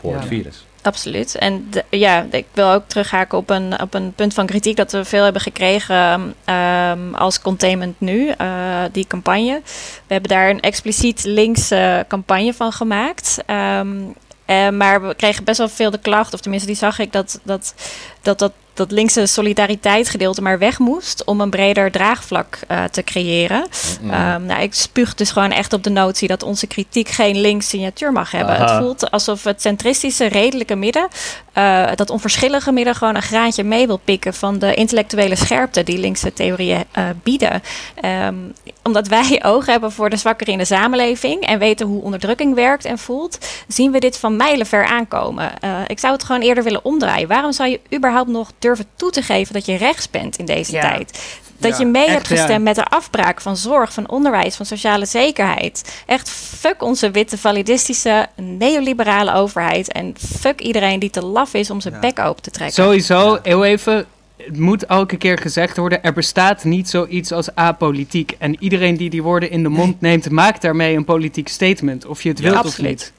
[0.00, 0.18] voor Ja.
[0.18, 0.65] het virus.
[0.86, 1.34] Absoluut.
[1.34, 5.04] En ja, ik wil ook terughaken op een, op een punt van kritiek dat we
[5.04, 9.60] veel hebben gekregen ehm, als Containment Nu, eh, die campagne.
[10.06, 13.38] We hebben daar een expliciet linkse campagne van gemaakt.
[13.46, 13.96] Ehm,
[14.44, 17.40] eh, maar we kregen best wel veel de klacht, of tenminste die zag ik, dat
[17.42, 17.74] dat,
[18.22, 23.66] dat, dat, dat linkse solidariteitsgedeelte maar weg moest om een breder draagvlak eh, te creëren.
[24.10, 27.68] Ehm, nou, ik spuug dus gewoon echt op de notie dat onze kritiek geen links
[27.68, 28.54] signatuur mag hebben.
[28.54, 28.74] Aha.
[28.74, 31.08] Het voelt alsof het centristische, redelijke midden,
[31.56, 35.98] eh, dat onverschillige midden, gewoon een graantje mee wil pikken van de intellectuele scherpte die
[35.98, 37.62] linkse theorieën eh, bieden.
[38.00, 38.34] Ehm,
[38.82, 42.84] omdat wij oog hebben voor de zwakkeren in de samenleving en weten hoe onderdrukking werkt
[42.84, 43.38] en voelt,
[43.68, 45.60] zien we dit van mijlenver aankomen.
[45.60, 47.28] Eh, ik zou het gewoon eerder willen omdraaien.
[47.28, 50.72] Waarom zou je überhaupt nog durven toe te geven dat je rechts bent in deze
[50.72, 50.80] Ja.
[50.80, 51.18] tijd?
[51.58, 52.36] Dat Ja, je mee echt, hebt ja.
[52.36, 56.02] gestemd met de afbraak van zorg, van onderwijs, van sociale zekerheid.
[56.06, 59.92] Echt fuck onze witte, validistische, neoliberale overheid.
[59.92, 62.00] En fuck iedereen die te laf is om zijn Ja.
[62.00, 62.84] bek open te trekken.
[62.84, 64.06] Sowieso, heel even.
[64.36, 68.34] Het moet elke keer gezegd worden: er bestaat niet zoiets als apolitiek.
[68.38, 72.06] En iedereen die die woorden in de mond neemt, maakt daarmee een politiek statement.
[72.06, 72.90] Of je het Ja, wilt of absoluut.
[72.90, 73.12] niet.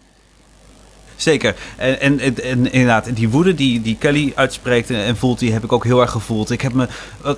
[1.16, 1.56] Zeker.
[1.76, 5.52] En, en, en, en inderdaad, die woede die, die Kelly uitspreekt en, en voelt, die
[5.52, 6.50] heb ik ook heel erg gevoeld.
[6.52, 6.88] Ik, heb me,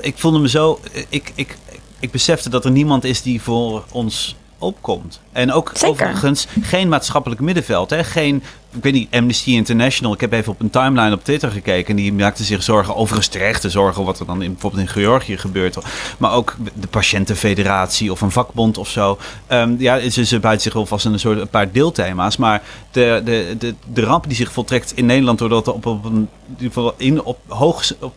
[0.02, 0.80] ik voelde me zo.
[1.10, 1.58] Ik, ik,
[2.00, 5.22] ik besefte dat er niemand is die voor ons opkomt.
[5.32, 5.90] En ook Zeker.
[5.90, 7.90] overigens geen maatschappelijk middenveld.
[7.90, 8.04] Hè?
[8.04, 8.44] Geen,
[8.76, 10.14] ik weet niet, Amnesty International.
[10.14, 11.90] Ik heb even op een timeline op Twitter gekeken.
[11.90, 15.38] En die maakte zich zorgen, overigens terechte zorgen, wat er dan in, bijvoorbeeld in Georgië
[15.38, 15.78] gebeurt.
[16.18, 19.18] Maar ook de Patiëntenfederatie of een vakbond of zo.
[19.48, 22.38] Ehm, ja, ze, ze buiten zich wel vast in een soort een paar deelthema's.
[22.38, 26.06] Maar de, de, de, de ramp die zich voltrekt in Nederland, doordat er op, op
[26.06, 27.94] een in ieder geval in op hoog.
[28.00, 28.14] Op,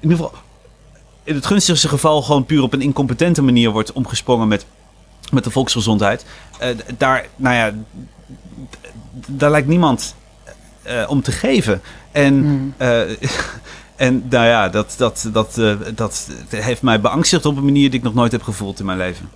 [0.00, 0.32] in ieder geval.
[1.24, 4.66] In het gunstigste geval gewoon puur op een incompetente manier wordt omgesprongen met,
[5.30, 6.24] met de volksgezondheid.
[6.58, 7.72] Eh, daar, nou ja,
[9.26, 10.14] daar lijkt niemand
[10.82, 11.82] eh, om te geven.
[12.12, 13.00] En, eh,
[13.96, 17.98] en nou ja, dat, dat, dat, eh, dat heeft mij beangstigd op een manier die
[17.98, 19.30] ik nog nooit heb gevoeld in mijn leven.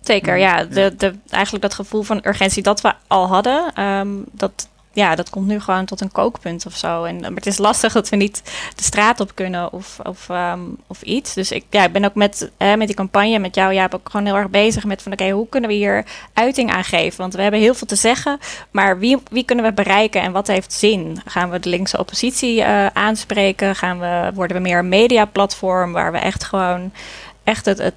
[0.00, 0.64] Zeker, ja.
[0.64, 5.30] De, de, eigenlijk dat gevoel van urgentie dat we al hadden, ehm, dat, ja, dat
[5.30, 7.04] komt nu gewoon tot een kookpunt of zo.
[7.04, 8.42] En, maar het is lastig dat we niet
[8.74, 11.34] de straat op kunnen of, of, ehm, of iets.
[11.34, 14.08] Dus ik, ja, ik ben ook met, hè, met die campagne, met jou, ja, ook
[14.10, 17.18] gewoon heel erg bezig met van oké, hoe kunnen we hier uiting aan geven?
[17.18, 18.38] Want we hebben heel veel te zeggen,
[18.70, 21.20] maar wie, wie kunnen we bereiken en wat heeft zin?
[21.24, 23.76] Gaan we de linkse oppositie eh, aanspreken?
[23.76, 26.92] Gaan we, worden we meer een mediaplatform waar we echt gewoon
[27.44, 27.94] echt het, het,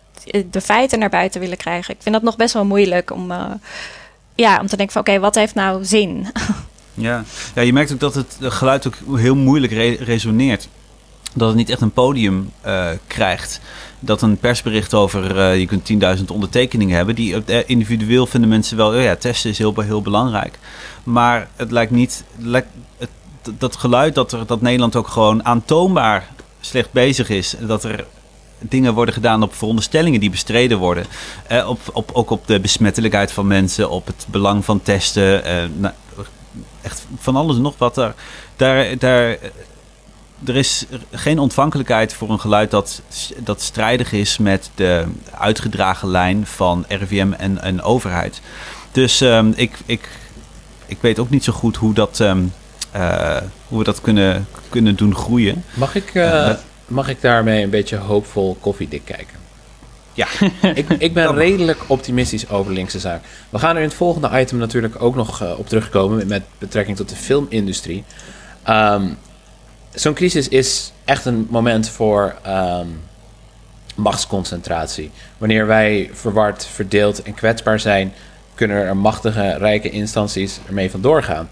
[0.53, 1.93] de feiten naar buiten willen krijgen?
[1.93, 3.51] Ik vind dat nog best wel moeilijk om, eh,
[4.35, 6.27] ja, om te denken van oké, wat heeft nou zin?
[6.93, 7.23] Ja.
[7.55, 10.67] ja, je merkt ook dat het geluid ook heel moeilijk re- resoneert.
[11.33, 13.59] Dat het niet echt een podium eh, krijgt.
[13.99, 15.85] Dat een persbericht over, eh, je kunt
[16.19, 17.15] 10.000 ondertekeningen hebben.
[17.15, 20.59] Die eh, individueel vinden mensen wel, oh ja, testen is heel, heel belangrijk.
[21.03, 22.23] Maar het lijkt niet,
[22.97, 23.09] het,
[23.57, 26.27] dat geluid dat, er, dat Nederland ook gewoon aantoonbaar
[26.59, 27.55] slecht bezig is.
[27.59, 28.05] Dat er
[28.59, 31.05] dingen worden gedaan op veronderstellingen die bestreden worden.
[31.67, 35.41] Op, op, ook op de besmettelijkheid van mensen, op het belang van testen.
[35.79, 35.93] nou,
[36.81, 37.95] echt van alles en nog wat.
[37.95, 38.13] Daar,
[38.55, 39.37] daar, daar,
[40.45, 43.01] er is geen ontvankelijkheid voor een geluid dat,
[43.37, 45.05] dat strijdig is met de
[45.39, 48.41] uitgedragen lijn van RIVM en, en overheid.
[48.91, 50.09] Dus ehm, ik, ik,
[50.85, 52.43] ik weet ook niet zo goed hoe, dat, ehm,
[52.91, 55.63] eh, hoe we dat kunnen, kunnen doen groeien.
[55.73, 59.39] Mag ik, eh, dat- mag ik daarmee een beetje hoopvol koffiedik kijken?
[60.21, 60.27] Ja,
[60.73, 63.23] ik, ik ben redelijk optimistisch over linkse zaak.
[63.49, 66.97] We gaan er in het volgende item natuurlijk ook nog eh, op terugkomen met betrekking
[66.97, 68.03] tot de filmindustrie.
[68.63, 69.07] Ehm,
[69.93, 72.87] Zo'n crisis is echt een moment voor ehm,
[73.95, 75.11] machtsconcentratie.
[75.37, 78.13] Wanneer wij verward, verdeeld en kwetsbaar zijn,
[78.55, 81.49] kunnen er machtige, rijke instanties ermee vandoor gaan.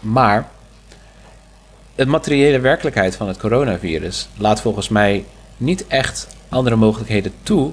[0.00, 0.48] Maar
[1.94, 5.24] de materiële werkelijkheid van het coronavirus laat volgens mij
[5.56, 7.72] niet echt andere mogelijkheden toe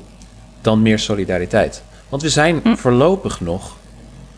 [0.61, 1.81] dan meer solidariteit.
[2.09, 3.75] Want we zijn voorlopig nog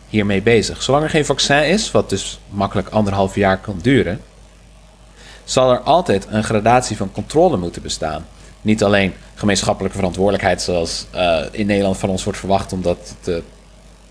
[0.08, 0.82] hiermee bezig.
[0.82, 4.20] Zolang er geen vaccin is, wat dus makkelijk anderhalf jaar kan duren,
[5.44, 8.26] zal er altijd een gradatie van controle moeten bestaan.
[8.62, 13.42] Niet alleen gemeenschappelijke verantwoordelijkheid, zoals eh, in Nederland van ons wordt verwacht, omdat de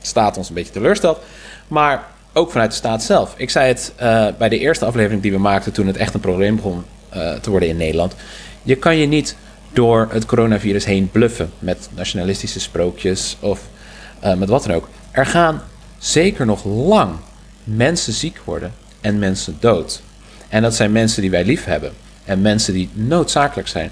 [0.01, 1.19] staat ons een beetje teleurstelt,
[1.67, 3.33] maar ook vanuit de staat zelf.
[3.37, 6.19] Ik zei het eh, bij de eerste aflevering die we maakten toen het echt een
[6.19, 8.15] probleem begon eh, te worden in Nederland.
[8.63, 9.35] Je kan je niet
[9.73, 13.67] door het coronavirus heen bluffen met nationalistische sprookjes of
[14.19, 14.89] eh, met wat dan ook.
[15.11, 15.61] Er gaan
[15.97, 17.15] zeker nog lang
[17.63, 20.01] mensen ziek worden en mensen dood.
[20.49, 21.91] En dat zijn mensen die wij lief hebben
[22.25, 23.91] en mensen die noodzakelijk zijn.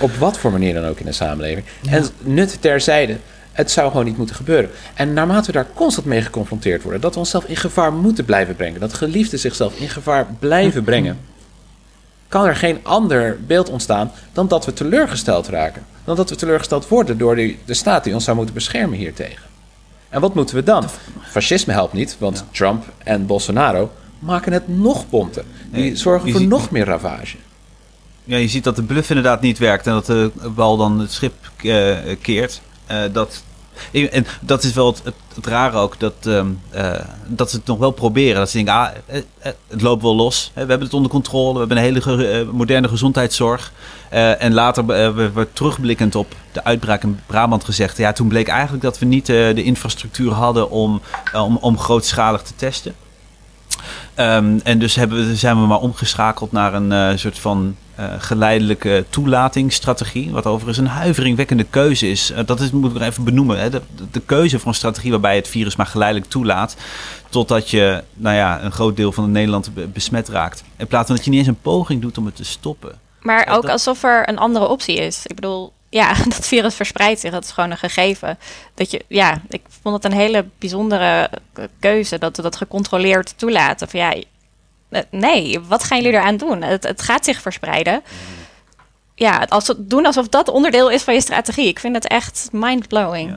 [0.00, 1.66] Op wat voor manier dan ook in de samenleving.
[1.90, 3.16] En nut terzijde,
[3.52, 4.70] het zou gewoon niet moeten gebeuren.
[4.94, 8.56] En naarmate we daar constant mee geconfronteerd worden, dat we onszelf in gevaar moeten blijven
[8.56, 11.18] brengen, dat geliefden zichzelf in gevaar blijven brengen,
[12.28, 15.84] kan er geen ander beeld ontstaan dan dat we teleurgesteld raken.
[16.04, 19.42] Dan dat we teleurgesteld worden door die, de staat die ons zou moeten beschermen hiertegen.
[20.08, 20.84] En wat moeten we dan?
[21.22, 25.44] Fascisme helpt niet, want Trump en Bolsonaro maken het nog pompen.
[25.70, 27.36] Die Nee, zorgen voor ziet- nog meer ravage.
[28.24, 31.12] Ja, je ziet dat de bluff inderdaad niet werkt en dat de bal dan het
[31.12, 32.60] schip eh, keert.
[32.86, 33.42] Eh, dat,
[33.92, 35.02] en dat is wel het,
[35.34, 36.92] het, rare ook, dat, ehm, eh,
[37.26, 38.36] dat ze het nog wel proberen.
[38.36, 40.50] Dat ze denken, ah, eh, eh, het loopt wel los.
[40.54, 43.72] We hebben het onder controle, we hebben een hele moderne gezondheidszorg.
[44.38, 47.96] En later eh, we, terugblikkend op de uitbraak in Brabant gezegd...
[47.96, 51.00] ja, toen bleek eigenlijk dat we niet de infrastructuur hadden om,
[51.34, 52.94] om, om grootschalig te testen.
[54.14, 59.04] Ehm, en dus hebben we, zijn we maar omgeschakeld naar een soort van eh, geleidelijke
[59.10, 60.30] toelatingsstrategie.
[60.30, 62.30] Wat overigens een huiveringwekkende keuze is.
[62.30, 63.58] Eh, dat is, moet ik nog even benoemen.
[63.58, 63.70] Hè.
[63.70, 66.76] De, de keuze voor een strategie waarbij je het virus maar geleidelijk toelaat.
[67.28, 70.62] Totdat je nou ja, een groot deel van Nederland be- besmet raakt.
[70.76, 72.98] In plaats van dat je niet eens een poging doet om het te stoppen.
[73.20, 75.26] Maar ook dat- alsof er een andere optie is.
[75.26, 77.30] Ik bedoel, ja, dat virus verspreidt zich.
[77.30, 78.38] Dat is gewoon een gegeven.
[78.74, 81.30] Dat je, ja, ik vond het een hele bijzondere
[81.80, 83.88] keuze dat we dat gecontroleerd toelaten.
[83.88, 84.14] Van ja,
[85.10, 86.62] nee, wat gaan jullie eraan doen?
[86.62, 88.02] Het, het gaat zich verspreiden.
[89.14, 91.68] Ja, als, doen alsof dat onderdeel is van je strategie.
[91.68, 93.36] Ik vind het echt mind-blowing.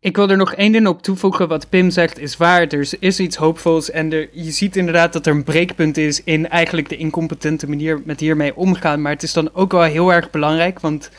[0.00, 1.48] Ik wil er nog één ding op toevoegen.
[1.48, 2.66] Wat Pim zegt is waar.
[2.66, 3.90] Er is iets hoopvols.
[3.90, 8.02] En er, je ziet inderdaad dat er een breekpunt is in eigenlijk de incompetente manier
[8.04, 9.02] met hiermee omgaan.
[9.02, 10.80] Maar het is dan ook wel heel erg belangrijk.
[10.80, 11.10] Want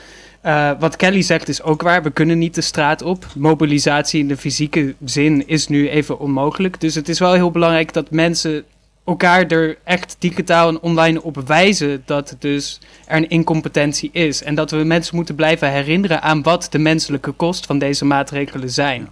[0.41, 2.03] eh, wat Kelly zegt is ook waar.
[2.03, 3.25] We kunnen niet de straat op.
[3.35, 6.79] Mobilisatie in de fysieke zin is nu even onmogelijk.
[6.81, 8.65] Dus het is wel heel belangrijk dat mensen
[9.09, 14.43] elkaar er echt digitaal en online op wijzen dat dus er een incompetentie is.
[14.43, 18.69] En dat we mensen moeten blijven herinneren aan wat de menselijke kost van deze maatregelen
[18.69, 19.09] zijn.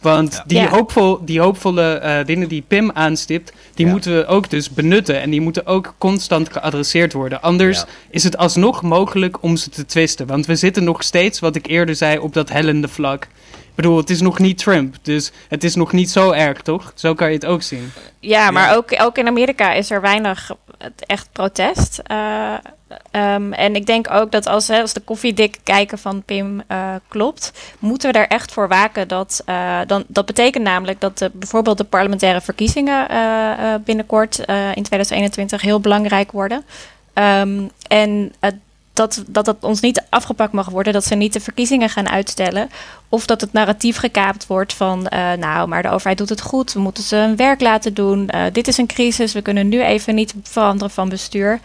[0.00, 0.68] Want die, Ja.
[0.68, 3.92] hoopvol, die hoopvolle eh, dingen die Pim aanstipt, die Ja.
[3.92, 5.20] moeten we ook dus benutten.
[5.20, 7.42] En die moeten ook constant geadresseerd worden.
[7.42, 7.86] Anders Ja.
[8.10, 10.26] is het alsnog mogelijk om ze te twisten.
[10.26, 13.26] Want we zitten nog steeds, wat ik eerder zei, op dat hellende vlak.
[13.78, 14.94] Ik bedoel, het is nog niet Trump.
[15.02, 16.92] Dus het is nog niet zo erg, toch?
[16.94, 17.92] Zo kan je het ook zien.
[18.20, 18.74] Ja, maar Ja.
[18.74, 20.50] Ook, ook in Amerika is er weinig
[20.96, 22.00] echt protest.
[22.04, 22.54] Eh,
[23.10, 26.94] ehm, en ik denk ook dat als, hè, als de koffiedik kijken van Pim eh,
[27.08, 29.42] klopt, moeten we er echt voor waken dat.
[29.44, 34.56] eh, dan, dat betekent namelijk dat de, bijvoorbeeld de parlementaire verkiezingen eh, eh, binnenkort eh,
[34.56, 36.64] in 2021 heel belangrijk worden.
[37.12, 38.32] Ehm, en
[38.98, 42.70] dat, dat het ons niet afgepakt mag worden, dat ze niet de verkiezingen gaan uitstellen.
[43.08, 46.72] Of dat het narratief gekaapt wordt van, eh, nou, maar de overheid doet het goed,
[46.72, 48.28] we moeten ze hun werk laten doen.
[48.28, 51.60] Eh, dit is een crisis, we kunnen nu even niet veranderen van bestuur.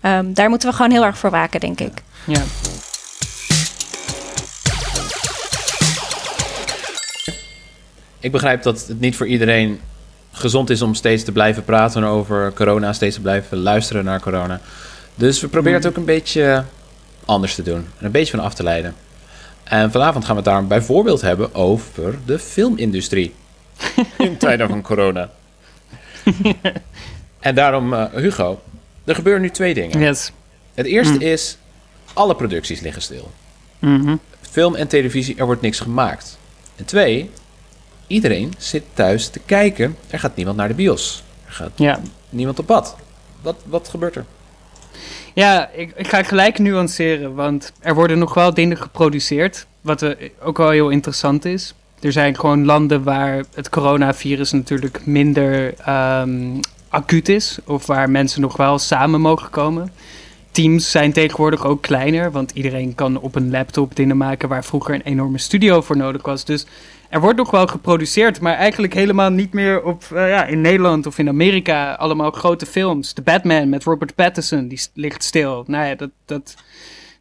[0.00, 2.02] Ehm, daar moeten we gewoon heel erg voor waken, denk ik.
[2.26, 2.42] Ja.
[8.20, 9.80] Ik begrijp dat het niet voor iedereen
[10.32, 14.60] gezond is om steeds te blijven praten over corona, steeds te blijven luisteren naar corona.
[15.18, 16.64] Dus we proberen het ook een beetje
[17.24, 18.94] anders te doen en een beetje van af te leiden.
[19.64, 23.34] En vanavond gaan we het daarom bijvoorbeeld hebben over de filmindustrie
[24.18, 25.30] in tijden van corona.
[27.40, 28.60] en daarom, eh, Hugo,
[29.04, 29.98] er gebeuren nu twee dingen.
[30.00, 30.32] Yes.
[30.74, 31.56] Het eerste is,
[32.12, 33.30] alle producties liggen stil.
[33.78, 34.16] Mhm.
[34.40, 36.38] Film en televisie, er wordt niks gemaakt.
[36.76, 37.30] En twee,
[38.06, 39.96] iedereen zit thuis te kijken.
[40.10, 41.22] Er gaat niemand naar de bios.
[41.46, 42.00] Er gaat Ja.
[42.28, 42.96] niemand op pad.
[43.42, 44.24] Wat, wat gebeurt er?
[45.34, 50.56] Ja, ik, ik ga gelijk nuanceren, want er worden nog wel dingen geproduceerd, wat ook
[50.56, 51.74] wel heel interessant is.
[52.00, 58.40] Er zijn gewoon landen waar het coronavirus natuurlijk minder ehm, acuut is, of waar mensen
[58.40, 59.92] nog wel samen mogen komen.
[60.58, 64.94] Teams zijn tegenwoordig ook kleiner, want iedereen kan op een laptop dingen maken waar vroeger
[64.94, 66.44] een enorme studio voor nodig was.
[66.44, 66.66] Dus
[67.08, 71.06] er wordt nog wel geproduceerd, maar eigenlijk helemaal niet meer op, eh, ja, in Nederland
[71.06, 71.94] of in Amerika.
[71.94, 73.12] Allemaal grote films.
[73.12, 75.64] The Batman met Robert Pattinson, die ligt stil.
[75.66, 76.54] Nou ja, dat, dat,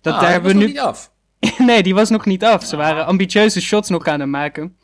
[0.02, 0.74] dat Ah, daar hebben we was nu...
[0.74, 1.12] nog niet af.
[1.68, 2.66] nee, die was nog niet af.
[2.66, 4.78] Ze waren ambitieuze shots nog aan het maken.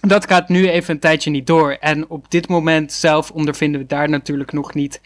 [0.00, 1.72] Dat gaat nu even een tijdje niet door.
[1.72, 5.00] En op dit moment zelf ondervinden we daar natuurlijk nog niet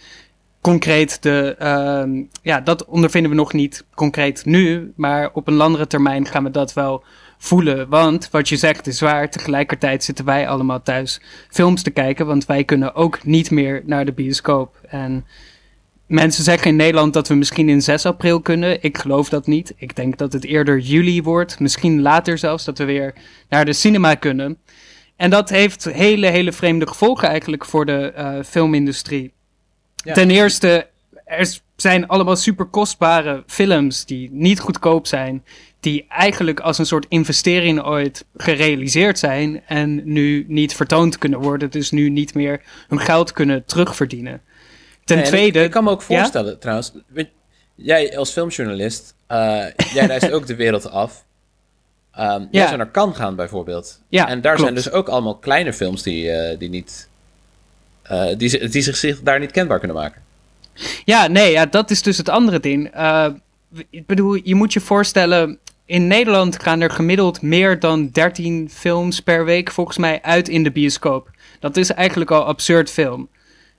[0.61, 1.55] concreet de.
[1.59, 4.93] ehm, ja, dat ondervinden we nog niet concreet nu.
[4.97, 7.05] Maar op een langere termijn gaan we dat wel
[7.39, 7.89] voelen.
[7.89, 9.31] Want wat je zegt is waar.
[9.31, 12.27] Tegelijkertijd zitten wij allemaal thuis films te kijken.
[12.27, 14.81] Want wij kunnen ook niet meer naar de bioscoop.
[14.89, 15.27] En
[16.07, 18.83] mensen zeggen in Nederland dat we misschien in 6 april kunnen.
[18.83, 19.73] Ik geloof dat niet.
[19.77, 21.61] Ik denk dat het eerder juli wordt.
[21.61, 23.15] Misschien later zelfs dat we weer
[23.49, 24.59] naar de cinema kunnen.
[25.17, 29.33] En dat heeft hele, hele vreemde gevolgen eigenlijk voor de eh, filmindustrie.
[30.05, 30.15] Ja.
[30.15, 30.87] Ten eerste,
[31.25, 35.45] er zijn allemaal super kostbare films die niet goedkoop zijn.
[35.81, 39.63] Die eigenlijk als een soort investering ooit gerealiseerd zijn.
[39.67, 41.71] En nu niet vertoond kunnen worden.
[41.71, 44.43] Dus nu niet meer hun geld kunnen terugverdienen.
[45.05, 45.59] Ten Nee, tweede.
[45.59, 46.07] Ik, ik kan me ook Ja?
[46.19, 46.93] voorstellen, trouwens.
[47.75, 49.37] Jij als filmjournalist, eh,
[49.93, 51.25] jij reist ook de wereld af.
[52.15, 52.65] Jij Ja.
[52.67, 54.01] zou naar Cannes gaan bijvoorbeeld.
[54.09, 54.61] Ja, en daar klopt.
[54.73, 57.09] zijn dus ook allemaal kleine films die, eh, die niet...
[58.11, 60.23] eh, die, die zich, zich daar niet kenbaar kunnen maken.
[61.05, 62.89] Ja, nee, ja, dat is dus het andere ding.
[62.89, 63.27] Eh,
[63.91, 65.59] ik bedoel, je moet je voorstellen.
[65.87, 70.63] In Nederland gaan er gemiddeld meer dan 13 films per week volgens mij uit in
[70.63, 71.31] de bioscoop.
[71.61, 73.29] Dat is eigenlijk al absurd film.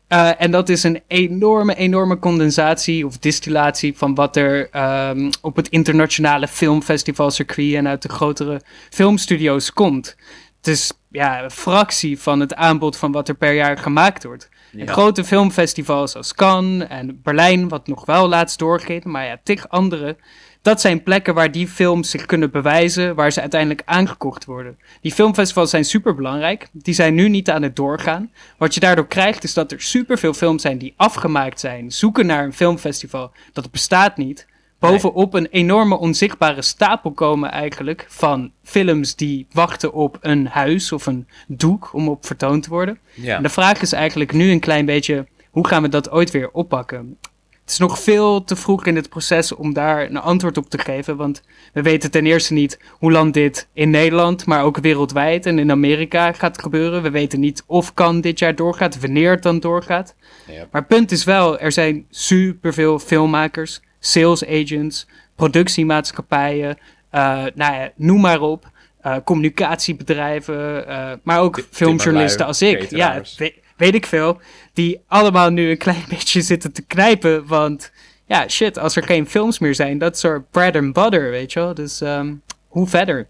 [0.07, 5.55] Eh, en dat is een enorme, enorme condensatie of distillatie van wat er ehm, op
[5.55, 10.15] het internationale filmfestivalcircuit en uit de grotere filmstudio's komt.
[10.61, 14.49] Het is ja, een fractie van het aanbod van wat er per jaar gemaakt wordt.
[14.85, 20.17] Grote filmfestivals als Cannes en Berlijn, wat nog wel laatst doorging, maar ja, tig andere.
[20.61, 24.77] Dat zijn plekken waar die films zich kunnen bewijzen, waar ze uiteindelijk aangekocht worden.
[25.01, 26.67] Die filmfestivals zijn super belangrijk.
[26.71, 28.31] Die zijn nu niet aan het doorgaan.
[28.57, 32.43] Wat je daardoor krijgt, is dat er superveel films zijn die afgemaakt zijn, zoeken naar
[32.43, 33.31] een filmfestival.
[33.53, 34.47] Dat bestaat niet.
[34.89, 41.05] Bovenop een enorme onzichtbare stapel komen eigenlijk van films die wachten op een huis of
[41.05, 42.99] een doek om op vertoond te worden.
[43.13, 43.35] Ja.
[43.35, 46.51] En de vraag is eigenlijk nu een klein beetje, hoe gaan we dat ooit weer
[46.51, 47.17] oppakken?
[47.61, 50.77] Het is nog veel te vroeg in het proces om daar een antwoord op te
[50.77, 51.41] geven, want
[51.73, 55.71] we weten ten eerste niet hoe lang dit in Nederland, maar ook wereldwijd en in
[55.71, 57.01] Amerika gaat gebeuren.
[57.01, 60.15] We weten niet of kan dit jaar doorgaat, wanneer het dan doorgaat.
[60.47, 60.67] Ja.
[60.71, 66.77] Maar het punt is wel, er zijn superveel filmmakers, sales agents, productiemaatschappijen,
[67.09, 67.21] eh,
[67.55, 68.69] nou ja, noem maar op.
[69.01, 72.89] eh, communicatiebedrijven, eh, maar ook filmjournalisten als ik.
[72.89, 73.37] Ja, cateraars.
[73.77, 74.39] weet ik veel.
[74.73, 77.47] Die allemaal nu een klein beetje zitten te knijpen.
[77.47, 77.91] Want
[78.25, 81.59] ja, shit, als er geen films meer zijn, dat our bread and butter, weet je
[81.59, 81.73] wel.
[81.73, 82.33] Dus ehm,
[82.67, 83.27] hoe verder?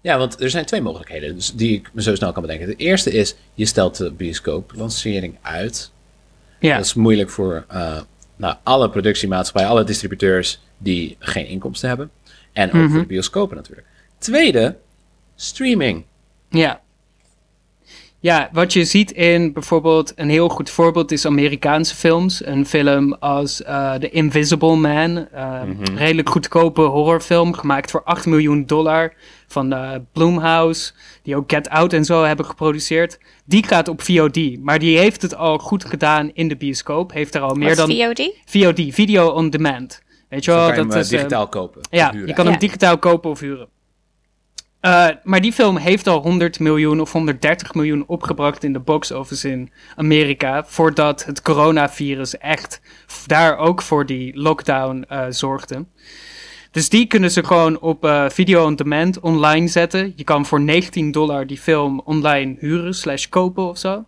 [0.00, 2.66] Ja, want er zijn twee mogelijkheden dus die ik me zo snel kan bedenken.
[2.66, 5.90] De eerste is, je stelt de bioscooplancering uit.
[6.58, 7.64] Ja, Dat is moeilijk voor
[8.40, 12.10] nou, alle productiemaatschappijen, alle distributeurs die geen inkomsten hebben.
[12.52, 12.90] En ook Mhm.
[12.90, 13.86] voor de bioscopen natuurlijk.
[14.18, 14.76] Tweede,
[15.34, 16.04] streaming.
[16.48, 16.80] ja.
[18.22, 22.44] Ja, wat je ziet in bijvoorbeeld een heel goed voorbeeld is Amerikaanse films.
[22.46, 25.28] Een film als eh The Invisible Man.
[25.32, 25.96] eh, Mhm.
[25.96, 29.12] Redelijk goedkope horrorfilm, gemaakt voor 8 miljoen dollar.
[29.46, 33.18] Van eh Blumhouse, die ook Get Out en zo hebben geproduceerd.
[33.50, 37.12] Die gaat op VOD, maar die heeft het al goed gedaan in de bioscoop.
[37.12, 38.32] Heeft er al meer Wat is dan VOD?
[38.44, 40.02] VOD, video on demand.
[40.28, 41.10] Weet je wel, je hem dat eh, is...
[41.10, 41.80] eh, digitaal kopen.
[41.90, 43.68] ja, je kan hem digitaal kopen of huren.
[44.80, 49.10] Eh, maar die film heeft al 100 miljoen of 130 miljoen opgebracht in de box
[49.12, 50.64] office in Amerika.
[50.64, 52.80] Voordat het coronavirus echt
[53.26, 55.84] daar ook voor die lockdown eh, zorgde.
[56.70, 60.12] Dus die kunnen ze gewoon op eh, video on demand online zetten.
[60.16, 64.04] Je kan voor 19 dollar die film online huren slash kopen of zo.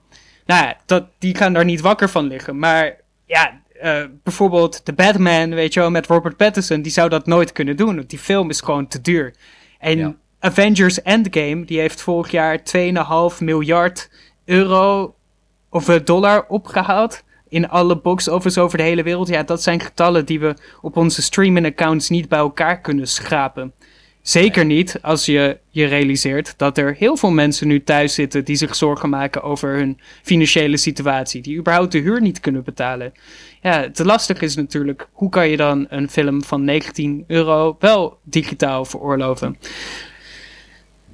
[0.46, 2.59] Nou ja, dat, die gaan daar niet wakker van liggen.
[2.59, 2.96] Maar
[3.27, 7.53] ja, eh, bijvoorbeeld The Batman, weet je wel, met Robert Pattinson, die zou dat nooit
[7.53, 7.96] kunnen doen.
[7.96, 9.35] Want die film is gewoon te duur.
[9.79, 10.14] En Ja.
[10.38, 14.11] Avengers Endgame, die heeft vorig jaar 2,5 miljard
[14.44, 15.14] euro
[15.70, 17.22] of eh, dollar opgehaald.
[17.53, 19.29] In alle box office over de hele wereld.
[19.29, 23.73] Ja, dat zijn getallen die we op onze streaming accounts niet bij elkaar kunnen schrapen.
[24.23, 28.57] Zeker niet als je je realiseert dat er heel veel mensen nu thuis zitten die
[28.57, 31.43] zich zorgen maken over hun financiële situatie.
[31.43, 33.12] Die überhaupt de huur niet kunnen betalen.
[33.62, 38.19] Ja, het lastige is natuurlijk, hoe kan je dan een film van 19 euro wel
[38.25, 39.59] digitaal veroorloven?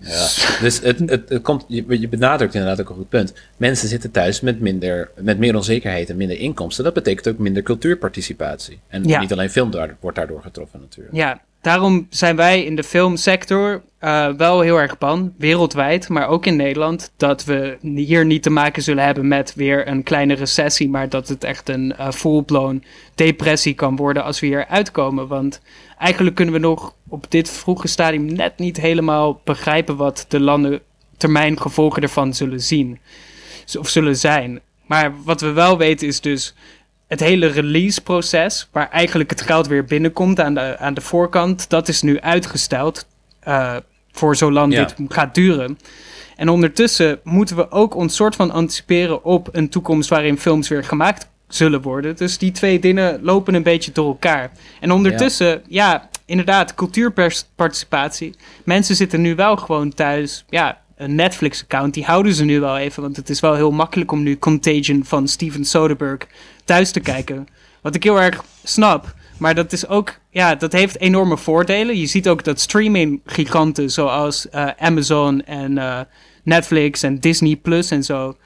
[0.01, 0.27] Ja.
[0.61, 3.35] Dus het, het, het komt, je, je benadrukt inderdaad ook een goed punt.
[3.57, 6.85] Mensen zitten thuis met, minder, met meer onzekerheid en minder inkomsten.
[6.85, 8.79] Dat betekent ook minder cultuurparticipatie.
[8.89, 9.21] En Ja.
[9.21, 11.17] niet alleen film daar, wordt daardoor getroffen natuurlijk.
[11.17, 16.47] Ja, daarom zijn wij in de filmsector eh, wel heel erg bang, wereldwijd, maar ook
[16.47, 20.89] in Nederland, dat we hier niet te maken zullen hebben met weer een kleine recessie,
[20.89, 22.85] maar dat het echt een eh full-blown
[23.15, 25.27] depressie kan worden als we hier uitkomen.
[25.29, 25.61] Want
[25.99, 30.83] eigenlijk kunnen we nog op dit vroege stadium net niet helemaal begrijpen wat de lange
[31.17, 32.99] termijn gevolgen ervan zullen zien.
[33.79, 34.61] Of zullen zijn.
[34.87, 36.55] Maar wat we wel weten is dus
[37.07, 41.89] het hele release-proces, waar eigenlijk het geld weer binnenkomt aan de, aan de voorkant, dat
[41.89, 43.07] is nu uitgesteld
[43.41, 43.77] eh,
[44.13, 44.85] voor zolang Ja.
[44.85, 45.79] dit gaat duren.
[46.37, 50.85] En ondertussen moeten we ook ons soort van anticiperen op een toekomst waarin films weer
[50.85, 52.17] gemaakt zullen worden.
[52.17, 54.51] Dus die twee dingen lopen een beetje door elkaar.
[54.81, 58.35] En ondertussen, ja, inderdaad, cultuurparticipatie.
[58.65, 60.45] Mensen zitten nu wel gewoon thuis.
[60.49, 63.03] Ja, een Netflix-account, die houden ze nu wel even.
[63.03, 66.27] Want het is wel heel makkelijk om nu Contagion van Steven Soderbergh
[66.65, 67.49] thuis te kijken.
[67.81, 69.15] Wat ik heel erg snap.
[69.39, 71.99] Maar dat is ook, ja, dat heeft enorme voordelen.
[71.99, 76.01] Je ziet ook dat streaming-giganten zoals eh, Amazon en eh,
[76.43, 78.37] Netflix en Disney Plus en zo,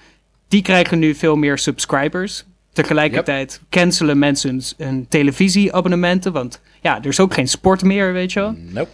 [0.49, 2.45] die krijgen nu veel meer subscribers.
[2.73, 8.33] Tegelijkertijd cancelen mensen hun, hun televisieabonnementen, want ja, er is ook geen sport meer, weet
[8.33, 8.55] je wel.
[8.57, 8.91] Nope.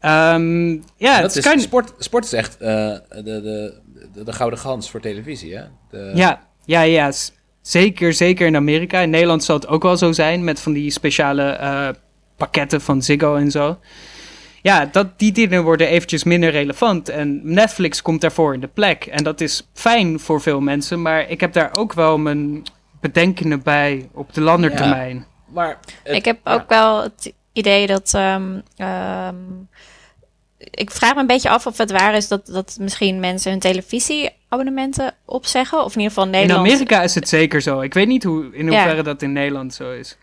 [0.00, 1.60] Ehm, ja, dat het is, kan...
[1.60, 3.80] sport, sport is echt eh, de, de,
[4.14, 5.56] de, de gouden gans voor televisie.
[5.56, 5.62] Hè?
[5.90, 7.12] De, Ja, ja, ja.
[7.60, 9.00] Zeker, zeker in Amerika.
[9.00, 11.88] In Nederland zal het ook wel zo zijn met van die speciale eh,
[12.36, 13.78] pakketten van Ziggo en zo.
[14.62, 17.08] Ja, dat, die dingen worden eventjes minder relevant.
[17.08, 19.06] En Netflix komt daarvoor in de plek.
[19.06, 21.02] En dat is fijn voor veel mensen.
[21.02, 22.62] Maar ik heb daar ook wel mijn
[23.00, 25.26] bedenkingen bij op de lange Ja.
[25.52, 26.54] Maar het- ik heb ja.
[26.54, 28.14] ook wel het idee dat.
[28.14, 29.36] ehm, ehm,
[30.58, 33.60] ik vraag me een beetje af of het waar is dat, dat misschien mensen hun
[33.60, 35.78] televisieabonnementen opzeggen.
[35.84, 36.66] Of in ieder geval In Nederland.
[36.68, 37.80] Amerika is het zeker zo.
[37.80, 38.72] Ik weet niet hoe, in Ja.
[38.72, 40.16] hoeverre dat in Nederland zo is.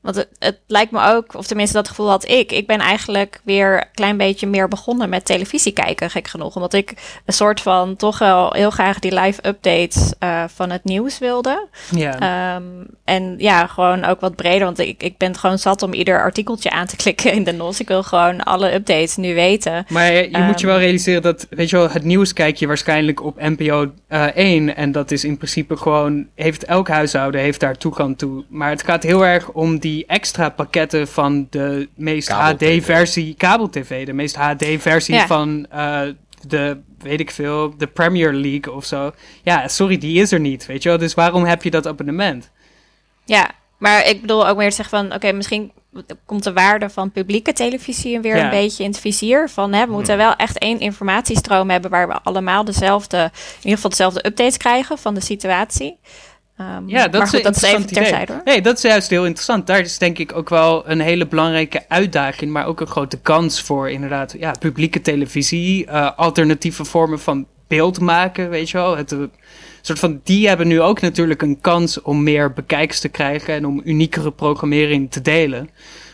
[0.00, 2.52] Want het, het lijkt me ook, of tenminste dat gevoel had ik.
[2.52, 6.54] Ik ben eigenlijk weer een klein beetje meer begonnen met televisie kijken, gek genoeg.
[6.54, 10.84] Omdat ik een soort van toch wel heel graag die live updates eh, van het
[10.84, 11.68] nieuws wilde.
[11.90, 12.18] Ja.
[12.18, 12.64] Ehm,
[13.04, 14.64] en ja, gewoon ook wat breder.
[14.64, 17.80] Want ik, ik ben gewoon zat om ieder artikeltje aan te klikken in de NOS.
[17.80, 19.84] Ik wil gewoon alle updates nu weten.
[19.88, 20.76] Maar je, je moet je Ehm.
[20.76, 24.76] wel realiseren dat, weet je wel, het nieuws kijk je waarschijnlijk op NPO eh 1.
[24.76, 28.44] En dat is in principe gewoon, heeft elk huishouden heeft daar toegang toe.
[28.48, 32.28] Maar het gaat heel erg om die extra pakketten van de meest.
[32.28, 34.06] HD-versie, kabel-tv.
[34.06, 35.26] De meest HD-versie Ja.
[35.26, 36.00] van eh,
[36.46, 39.12] de, weet ik veel, de Premier League of zo.
[39.42, 40.98] Ja, sorry, die is er niet, weet je wel.
[40.98, 42.50] Dus waarom heb je dat abonnement?
[43.24, 45.14] Ja, maar ik bedoel ook meer te zeggen van...
[45.14, 45.72] Oké, misschien
[46.26, 48.44] komt de waarde van publieke televisie weer Ja.
[48.44, 49.48] een beetje in het vizier.
[49.48, 51.90] Van, hè, we moeten wel echt één informatiestroom hebben...
[51.90, 55.98] waar we allemaal dezelfde, in ieder geval dezelfde updates krijgen van de situatie.
[56.60, 58.42] Ehm, Ja, dat maar goed, een dat is even terzijde hoor.
[58.44, 59.66] Nee, dat is juist heel interessant.
[59.66, 63.62] Daar is denk ik ook wel een hele belangrijke uitdaging, maar ook een grote kans
[63.62, 68.96] voor inderdaad ja, publieke televisie, eh, alternatieve vormen van beeld maken, weet je wel.
[68.96, 69.18] Het, eh,
[69.80, 73.66] soort van, die hebben nu ook natuurlijk een kans om meer bekijks te krijgen en
[73.66, 75.70] om uniekere programmering te delen.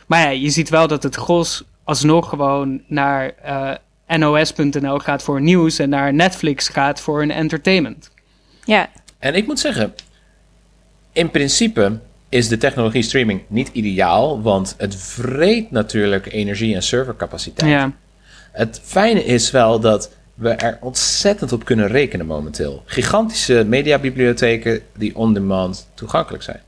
[0.06, 5.40] Maar ja, je ziet wel dat het gros alsnog gewoon naar eh, NOS.nl gaat voor
[5.40, 8.10] nieuws en naar Netflix gaat voor een entertainment.
[8.64, 8.88] Ja,
[9.18, 9.94] En ik moet zeggen,
[11.16, 11.98] in principe
[12.28, 17.70] is de technologie streaming niet ideaal, want het vreet natuurlijk energie en servercapaciteit.
[17.70, 17.92] Ja.
[18.52, 22.82] Het fijne is wel dat we er ontzettend op kunnen rekenen momenteel.
[22.84, 26.60] Gigantische mediabibliotheken die on-demand toegankelijk zijn.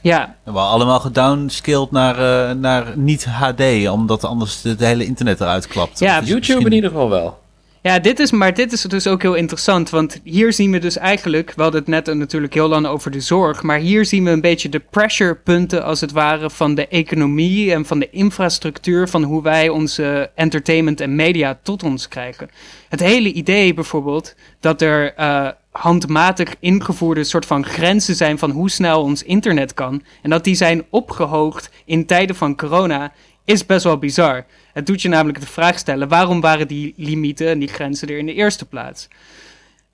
[0.00, 5.66] Ja, We allemaal gedownscaled naar, eh, naar niet HD, omdat anders het hele internet eruit
[5.66, 5.98] klapt.
[5.98, 7.38] Ja, Dus YouTube misschien- in ieder geval wel.
[7.86, 9.90] Ja, dit is, maar dit is dus ook heel interessant.
[9.90, 13.20] Want hier zien we dus eigenlijk, we hadden het net natuurlijk heel lang over de
[13.20, 13.62] zorg.
[13.62, 17.86] Maar hier zien we een beetje de pressurepunten, als het ware, van de economie en
[17.86, 19.08] van de infrastructuur.
[19.08, 22.50] Van hoe wij onze entertainment en media tot ons krijgen.
[22.88, 28.70] Het hele idee bijvoorbeeld dat er eh, handmatig ingevoerde soort van grenzen zijn van hoe
[28.70, 30.02] snel ons internet kan.
[30.22, 33.12] En dat die zijn opgehoogd in tijden van corona,
[33.46, 34.46] is best wel bizar.
[34.72, 38.18] Het doet je namelijk de vraag stellen: waarom waren die limieten en die grenzen er
[38.18, 39.08] in de eerste plaats?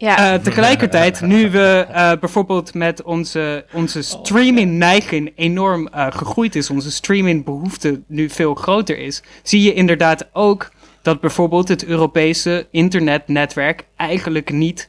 [0.03, 0.33] ja.
[0.33, 6.91] Eh, tegelijkertijd, nu we eh, bijvoorbeeld met onze, onze streaming-neiging enorm eh, gegroeid is, onze
[6.91, 10.71] streaming-behoefte nu veel groter is, zie je inderdaad ook
[11.03, 14.89] dat bijvoorbeeld het Europese internetnetwerk eigenlijk niet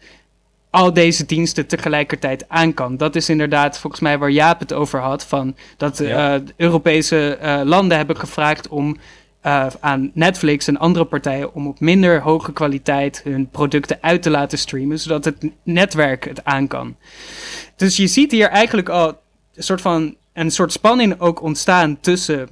[0.74, 2.98] al deze diensten tegelijkertijd aan kan.
[2.98, 6.42] Dat is inderdaad volgens mij waar Jaap het over had, van dat eh, Ja.
[6.56, 8.98] Europese eh, landen hebben gevraagd om
[9.42, 14.30] eh, aan Netflix en andere partijen om op minder hoge kwaliteit hun producten uit te
[14.30, 16.96] laten streamen, zodat het netwerk het aan kan.
[17.76, 19.08] Dus je ziet hier eigenlijk al
[19.54, 22.50] een soort van een soort spanning ook ontstaan tussen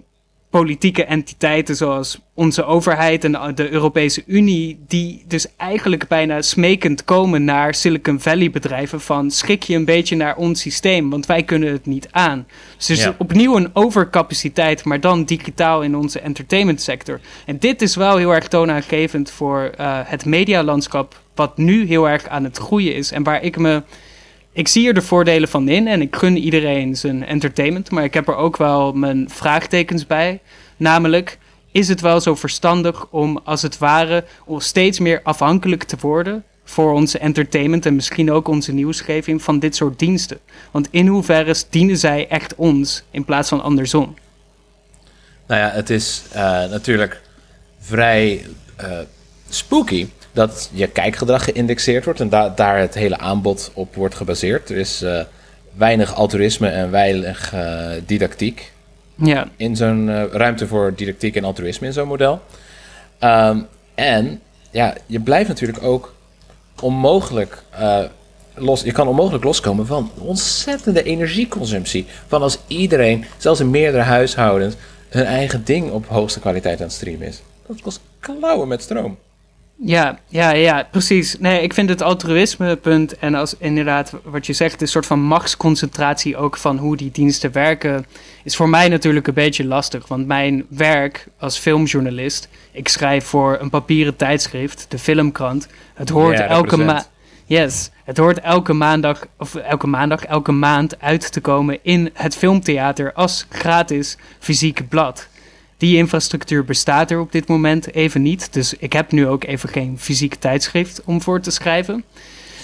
[0.52, 7.44] politieke entiteiten zoals onze overheid en de Europese Unie, die dus eigenlijk bijna smekend komen
[7.44, 11.72] naar Silicon Valley bedrijven van schik je een beetje naar ons systeem, want wij kunnen
[11.72, 12.48] het niet aan.
[12.78, 13.16] Dus er is Ja.
[13.18, 17.20] opnieuw een overcapaciteit, maar dan digitaal in onze entertainment sector.
[17.46, 22.28] En dit is wel heel erg toonaangevend voor eh, het medialandschap, wat nu heel erg
[22.28, 23.84] aan het groeien is en waar ik me
[24.54, 28.14] ik zie er de voordelen van in en ik gun iedereen zijn entertainment, maar ik
[28.14, 30.40] heb er ook wel mijn vraagtekens bij.
[30.78, 31.38] Namelijk,
[31.72, 36.44] is het wel zo verstandig om als het ware om steeds meer afhankelijk te worden
[36.64, 40.40] voor onze entertainment en misschien ook onze nieuwsgeving van dit soort diensten?
[40.72, 44.16] Want in hoeverre dienen zij echt ons in plaats van andersom?
[45.48, 47.22] Nou ja, het is eh, natuurlijk
[47.80, 48.46] vrij
[48.76, 49.00] eh,
[49.50, 54.70] spooky dat je kijkgedrag geïndexeerd wordt en da- daar het hele aanbod op wordt gebaseerd.
[54.70, 55.22] Er is eh,
[55.74, 58.72] weinig altruïsme en weinig eh, didactiek
[59.16, 62.42] Ja, in zo'n eh, ruimte voor didactiek en altruïsme in zo'n model.
[63.20, 63.60] Ehm,
[63.96, 66.14] en ja, je blijft natuurlijk ook
[66.82, 67.64] onmogelijk
[68.54, 68.82] los.
[68.82, 72.06] Je kan onmogelijk loskomen van ontzettende energieconsumptie.
[72.28, 74.76] Van als iedereen, zelfs in meerdere huishoudens,
[75.10, 77.42] hun eigen ding op hoogste kwaliteit aan het streamen is.
[77.68, 79.18] Dat kost klauwen met stroom.
[79.86, 81.40] Ja, ja, ja, precies.
[81.40, 86.38] Nee, ik vind het altruïsme-punt en als inderdaad wat je zegt, een soort van machtsconcentratie
[86.38, 88.06] ook van hoe die diensten werken,
[88.44, 90.08] is voor mij natuurlijk een beetje lastig.
[90.08, 95.68] Want mijn werk als filmjournalist, ik schrijf voor een papieren tijdschrift, de Filmkrant.
[95.94, 97.10] Het hoort Ja, elke maand.
[97.46, 102.36] Yes, het hoort elke maandag, of elke maandag, elke maand uit te komen in het
[102.36, 105.28] filmtheater als gratis fysiek blad.
[105.82, 108.54] Die infrastructuur bestaat er op dit moment even niet.
[108.54, 112.04] Dus ik heb nu ook even geen fysiek tijdschrift om voor te schrijven.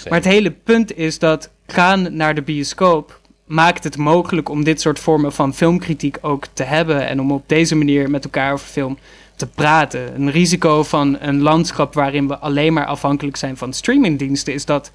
[0.08, 4.80] Maar het hele punt is dat gaan naar de bioscoop maakt het mogelijk om dit
[4.80, 7.06] soort vormen van filmkritiek ook te hebben.
[7.06, 8.98] En om op deze manier met elkaar over film
[9.36, 10.14] te praten.
[10.14, 14.90] Een risico van een landschap waarin we alleen maar afhankelijk zijn van streamingdiensten is dat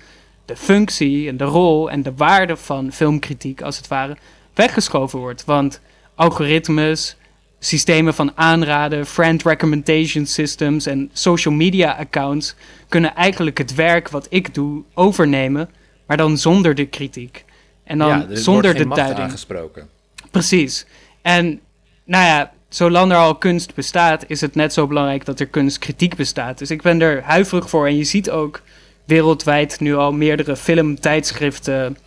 [0.45, 4.17] de functie en de rol en de waarde van filmkritiek als het ware
[4.53, 5.45] weggeschoven wordt.
[5.45, 5.81] Want
[6.15, 7.17] algoritmes,
[7.65, 12.55] systemen van aanraden, friend recommendation systems en social media accounts
[12.89, 15.69] kunnen eigenlijk het werk wat ik doe overnemen,
[16.05, 17.45] maar dan zonder de kritiek.
[17.83, 19.19] En dan ja, er zonder de duiding.
[19.19, 19.87] aangesproken.
[20.31, 20.85] Precies.
[21.21, 21.59] En
[22.05, 26.15] nou ja, zolang er al kunst bestaat, is het net zo belangrijk dat er kunstkritiek
[26.15, 26.57] bestaat.
[26.57, 27.87] Dus ik ben er huiverig voor.
[27.87, 28.61] En je ziet ook
[29.05, 31.97] wereldwijd nu al meerdere filmtijdschriften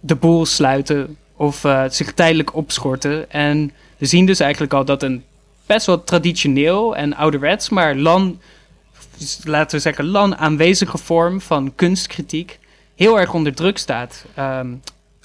[0.00, 3.30] de boel sluiten of eh, zich tijdelijk opschorten.
[3.30, 5.24] En we zien dus eigenlijk al dat een
[5.66, 8.40] best wel traditioneel en ouderwets, maar lan,
[9.44, 12.58] laten we zeggen, lan aanwezige vorm van kunstkritiek
[12.94, 14.24] heel erg onder druk staat.
[14.34, 14.68] Ehm,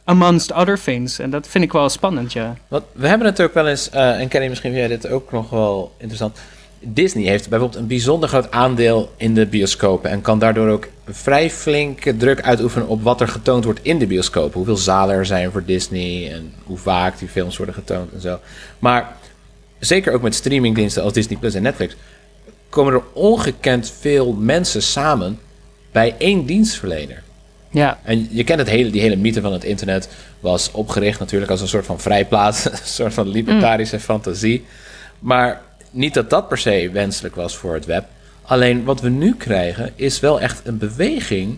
[0.03, 1.19] amongst other things.
[1.19, 2.57] En dat vind ik wel spannend, ja.
[2.67, 5.49] Want we hebben ook wel eens, eh, en Kenny, misschien vind jij dit ook nog
[5.49, 6.39] wel interessant.
[6.84, 11.49] Disney heeft bijvoorbeeld een bijzonder groot aandeel in de bioscopen en kan daardoor ook vrij
[11.49, 14.53] flinke druk uitoefenen op wat er getoond wordt in de bioscopen.
[14.53, 18.39] Hoeveel zalen er zijn voor Disney en hoe vaak die films worden getoond en zo.
[18.79, 19.15] Maar
[19.79, 21.95] zeker ook met streamingdiensten als Disney Plus en Netflix
[22.69, 25.39] komen er ongekend veel mensen samen
[25.91, 27.23] bij één dienstverlener.
[27.69, 30.09] Ja, En je kent het hele, die hele mythe van het internet
[30.39, 34.65] was opgericht natuurlijk als een soort van vrijplaats, een soort van libertarische fantasie.
[35.19, 35.61] Maar
[35.91, 38.05] niet dat dat per se wenselijk was voor het web.
[38.41, 41.57] Alleen wat we nu krijgen is wel echt een beweging.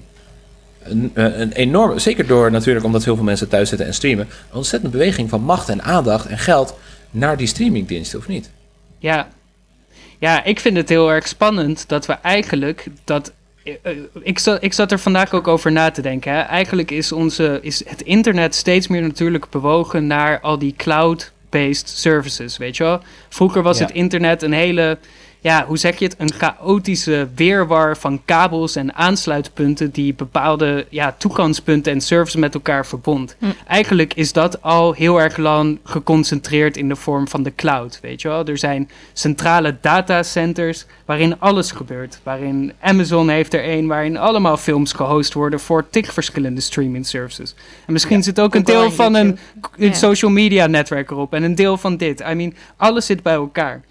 [0.83, 4.27] Een, een een enorme, zeker door natuurlijk omdat heel veel mensen thuis zitten en streamen.
[4.49, 6.77] Een ontzettende beweging van macht en aandacht en geld
[7.11, 8.49] naar die streamingdiensten, of niet?
[8.99, 9.27] ja.
[10.19, 13.31] Ja, ik vind het heel erg spannend dat we eigenlijk dat.
[13.63, 16.33] eh, eh, Ik zat, ik zat er vandaag ook over na te denken.
[16.33, 16.39] Hè.
[16.39, 20.73] Eigenlijk is, onze, is het internet steeds meer natuurlijk bewogen naar al die
[21.53, 22.99] cloud-based services, weet je wel?
[23.29, 23.85] Vroeger was Ja.
[23.85, 24.97] het internet een hele,
[25.43, 26.15] ja, hoe zeg je het?
[26.17, 32.85] Een chaotische weerwar van kabels en aansluitpunten die bepaalde ja, toegangspunten en services met elkaar
[32.85, 33.35] verbond.
[33.67, 38.21] Eigenlijk is dat al heel erg lang geconcentreerd in de vorm van de cloud, weet
[38.21, 38.45] je wel?
[38.45, 42.19] Er zijn centrale datacenters waarin alles gebeurt.
[42.23, 47.55] Waarin Amazon heeft er een, waarin allemaal films gehost worden voor tig verschillende streaming services.
[47.85, 49.37] En misschien zit ook een deel van een,
[49.77, 49.93] een Ja.
[49.93, 52.19] social media netwerk erop en een deel van dit.
[52.19, 53.81] I mean, alles zit bij elkaar.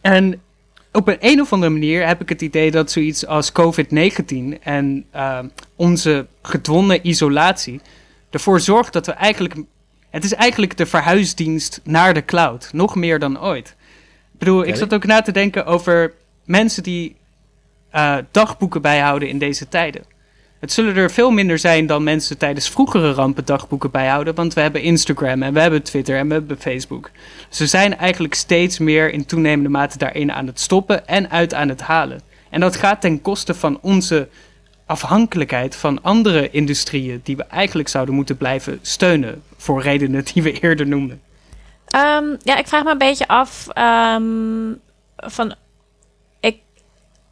[0.00, 0.40] En
[0.92, 5.04] op een, een of andere manier heb ik het idee dat zoiets als COVID-19 en
[5.10, 5.38] eh,
[5.76, 7.80] onze gedwongen isolatie
[8.30, 9.54] ervoor zorgt dat we eigenlijk.
[10.10, 13.68] Het is eigenlijk de verhuisdienst naar de cloud, nog meer dan ooit.
[14.32, 16.14] Ik bedoel, ik zat ook na te denken over
[16.44, 17.16] mensen die
[17.90, 20.02] eh, dagboeken bijhouden in deze tijden.
[20.60, 24.60] Het zullen er veel minder zijn dan mensen tijdens vroegere rampen dagboeken bijhouden, want we
[24.60, 27.10] hebben Instagram en we hebben Twitter en we hebben Facebook.
[27.58, 31.68] We zijn eigenlijk steeds meer in toenemende mate daarin aan het stoppen en uit aan
[31.68, 32.20] het halen.
[32.50, 34.28] En dat gaat ten koste van onze
[34.86, 40.52] afhankelijkheid van andere industrieën die we eigenlijk zouden moeten blijven steunen voor redenen die we
[40.60, 41.20] eerder noemden.
[41.86, 44.72] Ehm, ja, ik vraag me een beetje af ehm,
[45.16, 45.54] van...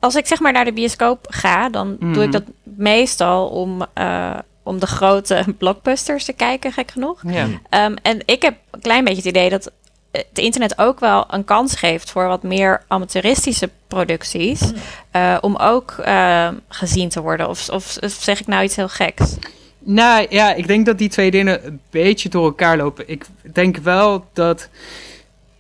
[0.01, 2.21] Als ik zeg maar naar de bioscoop ga, dan doe Mhm.
[2.21, 7.21] ik dat meestal om, eh, om de grote blockbusters te kijken, gek genoeg.
[7.27, 7.47] Ja.
[7.69, 9.71] Ehm, en ik heb een klein beetje het idee dat
[10.13, 14.61] het internet ook wel een kans geeft voor wat meer amateuristische producties.
[15.11, 17.49] eh, om ook eh, gezien te worden.
[17.49, 19.35] Of, of, of zeg ik nou iets heel geks?
[19.79, 23.09] Nou ja, ik denk dat die twee dingen een beetje door elkaar lopen.
[23.09, 24.69] Ik denk wel dat,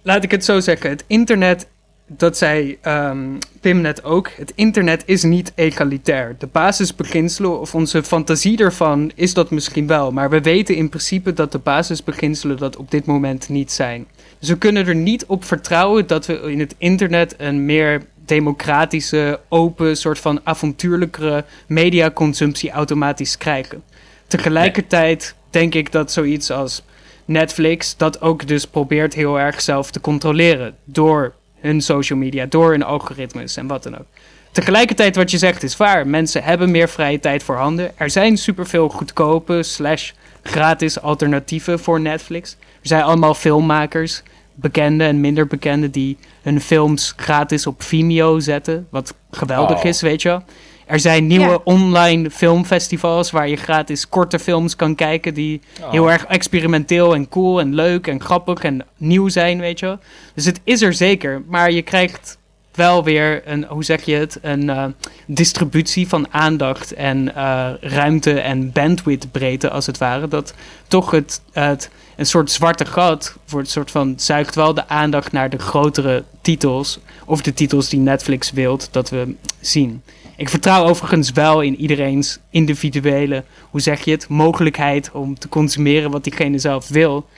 [0.02, 1.66] laat ik het zo zeggen, het internet,
[2.08, 6.36] dat zei ehm, Pim net ook, het internet is niet egalitair.
[6.38, 11.32] De basisbeginselen of onze fantasie ervan is dat misschien wel, maar we weten in principe
[11.32, 14.06] dat de basisbeginselen dat op dit moment niet zijn.
[14.38, 19.40] Dus we kunnen er niet op vertrouwen dat we in het internet een meer democratische,
[19.48, 23.82] open, soort van avontuurlijkere mediaconsumptie automatisch krijgen.
[24.26, 26.82] Tegelijkertijd denk ik dat zoiets als
[27.24, 32.70] Netflix dat ook dus probeert heel erg zelf te controleren door hun social media, door
[32.70, 34.06] hun algoritmes en wat dan ook.
[34.52, 36.06] Tegelijkertijd wat je zegt is waar.
[36.06, 37.90] Mensen hebben meer vrije tijd voor handen.
[37.96, 40.10] Er zijn superveel goedkope slash
[40.42, 42.56] gratis alternatieven voor Netflix.
[42.60, 44.22] Er zijn allemaal filmmakers,
[44.54, 48.86] bekende en minder bekende, die hun films gratis op Vimeo zetten.
[48.90, 49.84] Wat geweldig Oh.
[49.84, 50.42] is, weet je wel.
[50.88, 51.60] Er zijn nieuwe Ja.
[51.64, 57.60] online filmfestivals waar je gratis korte films kan kijken die heel erg experimenteel en cool
[57.60, 59.98] en leuk en grappig en nieuw zijn, weet je wel.
[60.34, 62.38] Dus het is er zeker, maar je krijgt
[62.74, 64.84] wel weer een, hoe zeg je het, een eh,
[65.26, 70.28] distributie van aandacht en eh, ruimte en bandwidthbreedte als het ware.
[70.28, 70.54] Dat
[70.88, 75.32] toch het, het een soort zwarte gat voor het soort van zuigt wel de aandacht
[75.32, 80.02] naar de grotere titels of de titels die Netflix wilt dat we zien.
[80.38, 86.10] Ik vertrouw overigens wel in iedereen's individuele, hoe zeg je het, mogelijkheid om te consumeren
[86.10, 87.28] wat diegene zelf wil.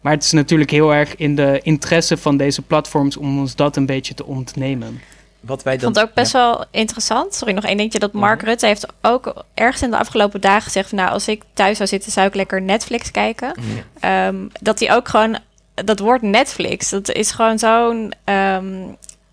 [0.00, 3.76] Maar het is natuurlijk heel erg in de interesse van deze platforms om ons dat
[3.76, 5.00] een beetje te ontnemen.
[5.40, 7.34] Wat wij Ik dan, vond het ook best wel interessant.
[7.34, 7.98] Sorry, nog één dingetje.
[7.98, 10.88] Dat Mark Rutte heeft ook ergens in de afgelopen dagen gezegd...
[10.88, 13.54] Van, nou, als ik thuis zou zitten, zou ik lekker Netflix kijken.
[14.00, 15.38] Ehm, dat hij ook gewoon...
[15.74, 18.12] Dat woord Netflix, dat is gewoon zo'n...
[18.24, 18.82] ehm,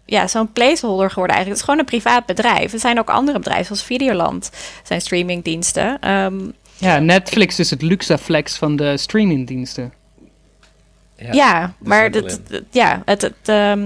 [0.09, 1.47] ja, zo'n placeholder geworden eigenlijk.
[1.47, 2.73] Het is gewoon een privaat bedrijf.
[2.73, 4.49] Er zijn ook andere bedrijven, zoals Videoland.
[4.83, 5.99] zijn streamingdiensten.
[5.99, 6.39] Ehm,
[6.77, 9.93] Ja, Netflix is het Luxaflex van de streamingdiensten.
[11.17, 12.39] Ja, ja, maar dat,
[12.71, 13.79] ja, het, het, ehm,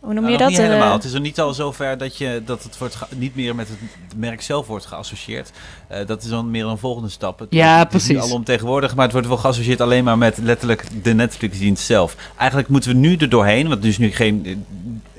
[0.00, 0.48] hoe noem Nou, je nog dat?
[0.48, 0.92] Niet Eh, helemaal.
[0.92, 3.68] Het is nog niet al zover dat, je, dat het wordt ge- niet meer met
[3.68, 3.78] het
[4.16, 5.50] merk zelf wordt geassocieerd.
[5.88, 7.38] Eh, dat is dan meer een volgende stap.
[7.38, 8.30] Het, Ja, het is niet precies.
[8.30, 12.16] alomtegenwoordig, maar het wordt wel geassocieerd alleen maar met letterlijk de Netflix-dienst zelf.
[12.36, 14.64] Eigenlijk moeten we nu er doorheen, want er is nu geen...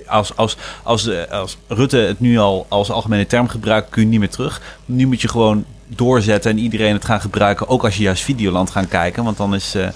[0.08, 4.08] Als, als, als, eh, als Rutte het nu al als algemene term gebruikt, kun je
[4.08, 4.62] niet meer terug.
[4.86, 7.68] Nu moet je gewoon doorzetten en iedereen het gaan gebruiken.
[7.68, 9.24] Ook als je juist Videoland gaan kijken.
[9.24, 9.88] Want dan, is, eh,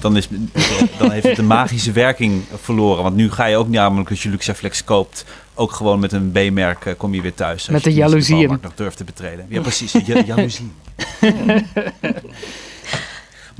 [0.00, 0.28] dan, is,
[0.98, 3.02] dan heeft het de magische werking verloren.
[3.02, 5.24] Want nu ga je ook namelijk als je Luxaflex koopt...
[5.54, 7.60] ook gewoon met een B-merk eh, kom je weer thuis.
[7.60, 8.36] Als Met je de tenminste jaloezieën.
[8.38, 9.46] bouwmarkt nog durft te betreden.
[9.48, 9.92] Ja, precies.
[10.06, 10.72] Ja, jaloezie.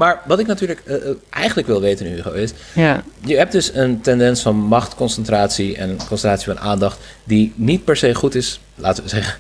[0.03, 2.53] Maar wat ik natuurlijk eh, eh, eigenlijk wil weten, Hugo, is...
[2.75, 3.03] Ja.
[3.25, 6.99] Je hebt dus een tendens van machtconcentratie en concentratie van aandacht...
[7.25, 9.35] die niet per se goed is, laten we zeggen...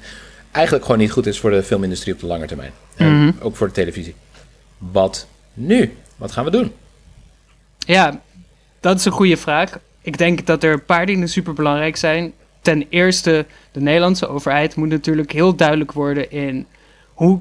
[0.51, 2.73] eigenlijk gewoon niet goed is voor de filmindustrie op de lange termijn.
[2.97, 3.33] En Mhm.
[3.41, 4.15] ook voor de televisie.
[4.79, 5.97] Wat nu?
[6.17, 6.73] Wat gaan we doen?
[7.79, 8.21] Ja,
[8.81, 9.79] dat is een goede vraag.
[10.03, 12.33] Ik denk dat er een paar dingen super belangrijk zijn.
[12.61, 16.67] Ten eerste, de Nederlandse overheid moet natuurlijk heel duidelijk worden in
[17.15, 17.41] hoe,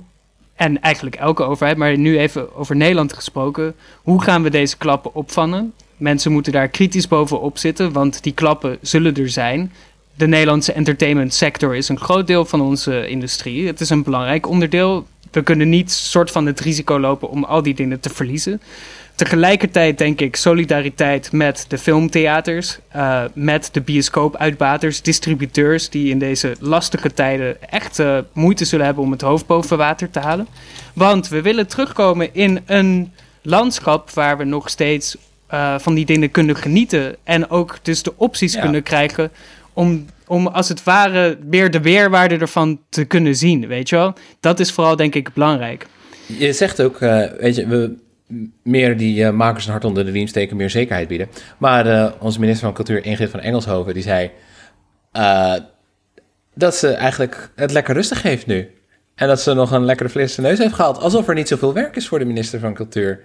[0.62, 5.14] en eigenlijk elke overheid, maar nu even over Nederland gesproken, hoe gaan we deze klappen
[5.14, 5.74] opvangen?
[5.98, 9.72] Mensen moeten daar kritisch bovenop zitten, want die klappen zullen er zijn.
[10.16, 13.68] De Nederlandse entertainment sector is een groot deel van onze industrie.
[13.68, 15.08] Het is een belangrijk onderdeel.
[15.32, 18.62] We kunnen niet soort van het risico lopen om al die dingen te verliezen.
[19.22, 26.56] Tegelijkertijd denk ik solidariteit met de filmtheaters, eh, met de bioscoopuitbaters, distributeurs die in deze
[26.60, 30.48] lastige tijden echt eh, moeite zullen hebben om het hoofd boven water te halen.
[30.94, 33.12] Want we willen terugkomen in een
[33.42, 35.18] landschap waar we nog steeds
[35.48, 38.62] eh, van die dingen kunnen genieten en ook dus de opties Ja.
[38.62, 39.32] kunnen krijgen
[39.74, 44.14] om, om als het ware meer de weerwaarde ervan te kunnen zien, weet je wel?
[44.40, 45.88] Dat is vooral denk ik belangrijk.
[46.26, 47.00] Je zegt ook,
[47.40, 47.96] weet je, we
[48.64, 51.28] meer die eh, makers een hart onder de riem steken, meer zekerheid bieden.
[51.58, 54.32] Maar eh, onze minister van Cultuur, Ingrid van Engelshoven, die zei
[55.12, 55.56] eh,
[56.54, 58.70] dat ze eigenlijk het lekker rustig heeft nu.
[59.16, 61.00] En dat ze nog een lekkere frisse neus heeft gehaald.
[61.00, 63.24] Alsof er niet zoveel werk is voor de minister van Cultuur.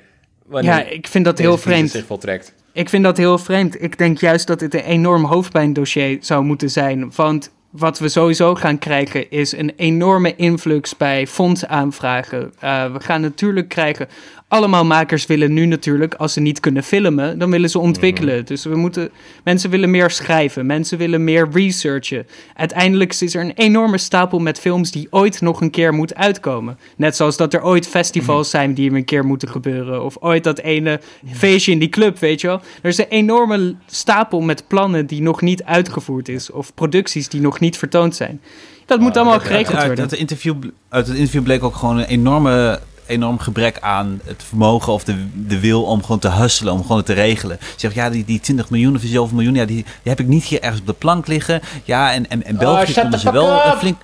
[0.61, 1.91] Ja, ik vind dat heel vreemd.
[1.91, 2.55] zich voltrekt.
[2.73, 3.83] Ik vind dat heel vreemd.
[3.83, 7.13] Ik denk juist dat dit een enorm hoofdpijndossier zou moeten zijn.
[7.17, 12.53] Want wat we sowieso gaan krijgen is een enorme influx bij fondsaanvragen.
[12.59, 14.09] Eh, we gaan natuurlijk krijgen.
[14.49, 18.45] Allemaal makers willen nu natuurlijk, als ze niet kunnen filmen, dan willen ze ontwikkelen.
[18.45, 19.11] Dus we moeten.
[19.45, 22.27] Mensen willen meer schrijven, mensen willen meer researchen.
[22.55, 26.79] Uiteindelijk is er een enorme stapel met films die ooit nog een keer moet uitkomen.
[26.97, 30.05] Net zoals dat er ooit festivals zijn die een keer moeten gebeuren.
[30.05, 31.01] Of ooit dat ene
[31.33, 32.61] feestje in die club, weet je wel.
[32.83, 36.51] Er is een enorme stapel met plannen die nog niet uitgevoerd is.
[36.51, 38.41] Of producties die nog niet vertoond zijn.
[38.87, 40.05] Dat moet allemaal geregeld uit, worden.
[40.05, 40.57] uit, de interview,
[40.89, 45.27] uit het interview bleek ook gewoon een enorme, enorm gebrek aan het vermogen of de,
[45.35, 47.59] de wil om gewoon te hustelen, om gewoon het te regelen.
[47.61, 50.27] Ze zegt, ja, die, die 20 miljoen of zoveel miljoen, ja, die, die heb ik
[50.27, 51.61] niet hier ergens op de plank liggen.
[51.85, 53.97] Ja, en, en, en België Oh, konden ze wel flink...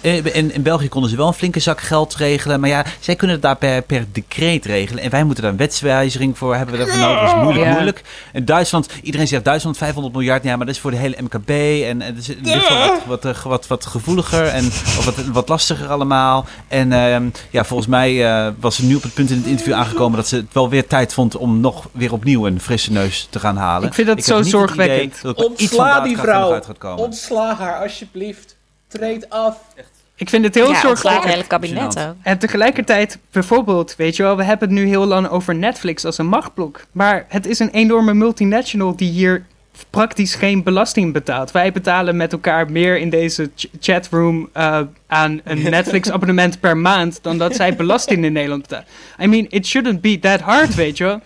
[0.00, 2.60] eh, In, in België konden ze wel een flinke zak geld regelen.
[2.60, 5.02] Maar ja, zij kunnen het daar per, per decreet regelen.
[5.02, 6.78] En wij moeten daar een wetswijziging voor hebben.
[6.78, 7.20] We daarvoor nodig.
[7.20, 7.72] Dat is moeilijk, Ja.
[7.72, 8.02] moeilijk.
[8.32, 10.44] En Duitsland, iedereen zegt Duitsland 500 miljard.
[10.44, 11.48] Ja, maar dat is voor de hele MKB.
[11.50, 15.14] En, en dat is ligt wel wat, wat, eh, wat, wat gevoeliger en of wat,
[15.32, 16.46] wat lastiger allemaal.
[16.68, 19.74] En ehm, ja, volgens mij eh, was ze nu op het punt in het interview
[19.74, 23.26] aangekomen dat ze het wel weer tijd vond om nog weer opnieuw een frisse neus
[23.30, 23.88] te gaan halen.
[23.88, 25.22] Ik vind dat zo het zorgwekkend.
[25.22, 26.60] dat Ontsla die vrouw.
[26.96, 28.56] Ontsla haar alsjeblieft.
[28.88, 29.58] Treed af.
[30.16, 32.14] Ik vind het heel ja, ontslaat het hele kabinet ook.
[32.22, 36.18] En tegelijkertijd, bijvoorbeeld, weet je wel, we hebben het nu heel lang over Netflix als
[36.18, 36.80] een machtblok.
[36.92, 39.46] Maar het is een enorme multinational die hier
[39.90, 41.50] praktisch geen belasting betaalt.
[41.50, 47.18] Wij betalen met elkaar meer in deze ch- chatroom eh, aan een Netflix-abonnement per maand
[47.22, 48.86] dan dat zij belasting in Nederland betalen.
[49.20, 51.20] I mean, it shouldn't be that hard, weet je wel.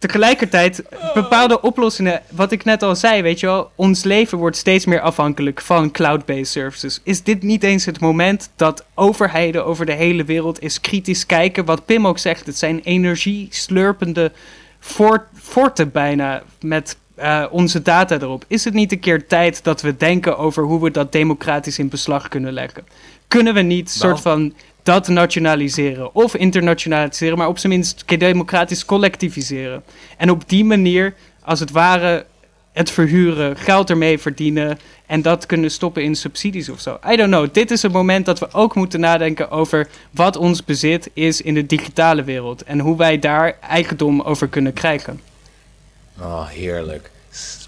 [0.00, 0.82] Tegelijkertijd,
[1.14, 5.00] bepaalde oplossingen, wat ik net al zei, weet je wel, ons leven wordt steeds meer
[5.00, 7.00] afhankelijk van cloud-based services.
[7.02, 11.64] Is dit niet eens het moment dat overheden over de hele wereld eens kritisch kijken?
[11.64, 14.32] Wat Pim ook zegt, het zijn energieslurpende
[14.78, 18.44] fort, forten bijna met eh, onze data erop.
[18.46, 21.88] Is het niet een keer tijd dat we denken over hoe we dat democratisch in
[21.88, 22.84] beslag kunnen leggen?
[23.28, 23.96] Kunnen we niet Nou.
[23.98, 29.82] soort van dat nationaliseren of internationaliseren, maar op zijn minst democratisch collectiviseren.
[30.16, 32.26] En op die manier, als het ware,
[32.72, 36.98] het verhuren, geld ermee verdienen en dat kunnen stoppen in subsidies of zo.
[37.08, 37.48] I don't know.
[37.52, 41.54] Dit is het moment dat we ook moeten nadenken over wat ons bezit is in
[41.54, 45.20] de digitale wereld en hoe wij daar eigendom over kunnen krijgen.
[46.20, 47.10] Oh, heerlijk.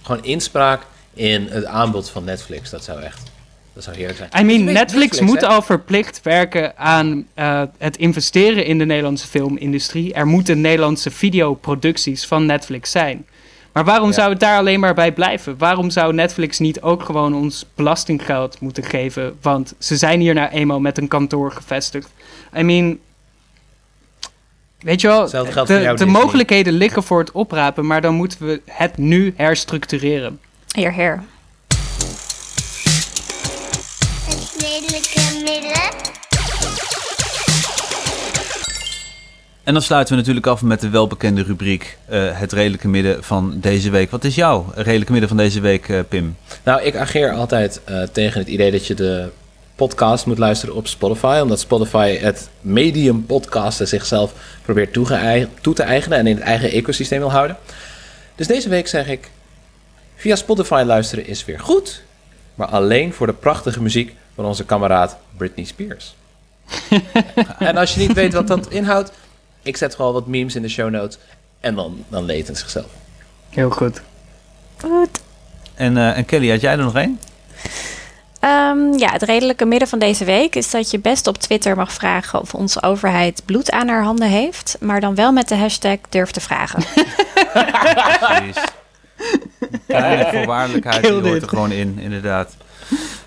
[0.02, 0.82] Gewoon inspraak
[1.14, 2.70] in het aanbod van Netflix.
[2.70, 3.31] Dat zou echt...
[3.74, 4.30] Dat zou heerlijk zijn.
[4.38, 5.24] I mean, Netflix hè?
[5.24, 10.12] moet al verplicht werken aan eh, het investeren in de Nederlandse filmindustrie.
[10.14, 13.26] Er moeten Nederlandse videoproducties van Netflix zijn.
[13.72, 14.14] Maar waarom Ja.
[14.14, 15.58] zou het daar alleen maar bij blijven?
[15.58, 19.36] Waarom zou Netflix niet ook gewoon ons belastinggeld moeten geven?
[19.42, 22.08] Want ze zijn hier nou eenmaal met een kantoor gevestigd.
[22.58, 22.98] I mean,
[24.80, 26.06] weet je wel, de, jou, de Disney.
[26.06, 30.40] mogelijkheden liggen voor het oprapen, maar dan moeten we het nu herstructureren.
[30.72, 31.22] Heer, heer.
[39.64, 43.54] En dan sluiten we natuurlijk af met de welbekende rubriek eh, Het Redelijke Midden van
[43.60, 44.10] deze week.
[44.10, 46.36] Wat is jouw Redelijke Midden van deze week, eh, Pim?
[46.62, 49.28] Nou, ik ageer altijd eh, tegen het idee dat je de
[49.74, 51.38] podcast moet luisteren op Spotify.
[51.42, 54.32] Omdat Spotify het medium podcasten zichzelf
[54.62, 57.56] probeert toe te eigenen en in het eigen ecosysteem wil houden.
[58.34, 59.30] Dus deze week zeg ik,
[60.16, 62.02] via Spotify luisteren is weer goed.
[62.54, 66.14] Maar alleen voor de prachtige muziek van onze kameraad Britney Spears.
[67.58, 69.12] en als je niet weet wat dat inhoudt,
[69.62, 71.18] ik zet gewoon wat memes in de show notes.
[71.60, 72.90] En dan, dan leed het zichzelf.
[73.50, 74.02] Heel goed.
[74.80, 75.20] Goed.
[75.74, 77.20] En, eh, en Kelly, had jij er nog één?
[78.40, 81.92] Ehm, ja, het redelijke midden van deze week is dat je best op Twitter mag
[81.92, 85.96] vragen of onze overheid bloed aan haar handen heeft, maar dan wel met de hashtag
[86.08, 86.82] durf te vragen.
[88.20, 88.64] Precies.
[89.86, 92.56] De voorwaardelijkheid die hoort er gewoon in, inderdaad.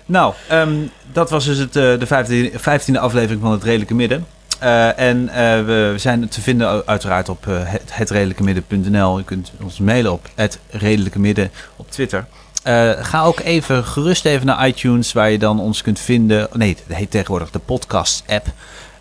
[0.06, 0.74] Nou, ehm,
[1.12, 4.26] dat was dus het, eh, de vijftiende, vijftiende aflevering van Het Redelijke Midden.
[4.58, 9.18] Eh, en eh, we zijn te vinden uiteraard op eh, het, hetredelijkemidden.nl.
[9.18, 12.26] Je kunt ons mailen op het Redelijke Midden op Twitter.
[12.66, 16.48] Eh, ga ook even gerust even naar iTunes, waar je dan ons kunt vinden.
[16.52, 18.46] Nee, het heet tegenwoordig de podcast-app.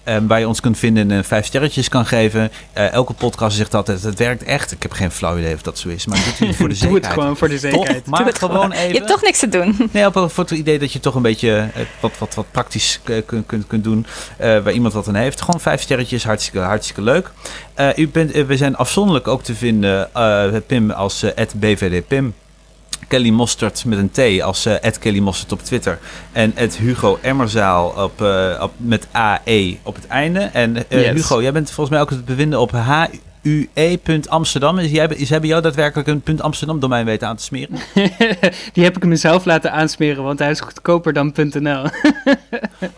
[0.06, 2.52] Eh, waar je ons kunt vinden en vijf sterretjes kan geven.
[2.74, 4.72] Eh, elke podcast zegt altijd, het werkt echt.
[4.72, 6.90] Ik heb geen flauw idee of dat zo is, maar doet u voor de Doe
[6.90, 7.04] zekerheid.
[7.06, 7.72] het gewoon voor de Toch?
[7.72, 8.06] zekerheid.
[8.06, 8.96] Maar Doe het gewoon Je even.
[8.96, 9.90] hebt toch niks te doen.
[9.92, 13.00] Nee, op, voor het idee dat je toch een beetje eh, wat, wat, wat praktisch
[13.04, 14.06] eh, kunt, kunt, kunt doen.
[14.38, 15.42] eh, waar iemand wat aan heeft.
[15.42, 17.32] Gewoon vijf sterretjes, hartstikke, hartstikke leuk.
[17.74, 22.34] Eh, u bent, eh, we zijn afzonderlijk ook te vinden, eh, Pim als eh @bvdpim.
[23.08, 26.00] Kelly Mostert met een T als eh Kelly Mostert op Twitter.
[26.32, 30.40] En Hugo Emmerzaal op, eh, op, met AE op het einde.
[30.40, 31.14] En eh, Yes.
[31.14, 34.80] Hugo, jij bent volgens mij ook te bevinden op HUE.amsterdam.
[34.80, 37.78] Is, jij, is, hebben jou daadwerkelijk een punt Amsterdam domein weten aan te smeren?
[38.74, 41.84] Die heb ik mezelf laten aansmeren, want hij is goedkoper dan .nl.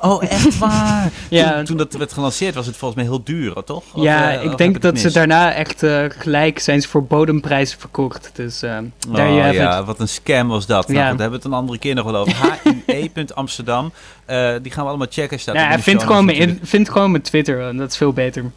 [0.02, 1.10] Oh, echt waar?
[1.30, 1.54] Ja.
[1.56, 3.84] Toen, toen dat werd gelanceerd was het volgens mij heel duur, toch?
[3.94, 5.14] Of, ja, eh, ik denk dat ze mis?
[5.14, 8.32] daar echt eh, gelijk zijn ze voor bodemprijzen verkocht.
[8.34, 8.78] Dus eh
[9.10, 9.86] daar Oh, je ja, it.
[9.86, 10.88] wat een scam was dat.
[10.88, 11.04] Nou, Ja.
[11.04, 12.36] daar hebben we het een andere keer nog wel over.
[12.86, 13.92] HUE.amsterdam.
[14.26, 15.40] Eh die gaan we allemaal checken.
[15.40, 18.52] Staat Nou, ja, de vind, gewoon mijn vind gewoon mijn Twitter, dat is veel beter.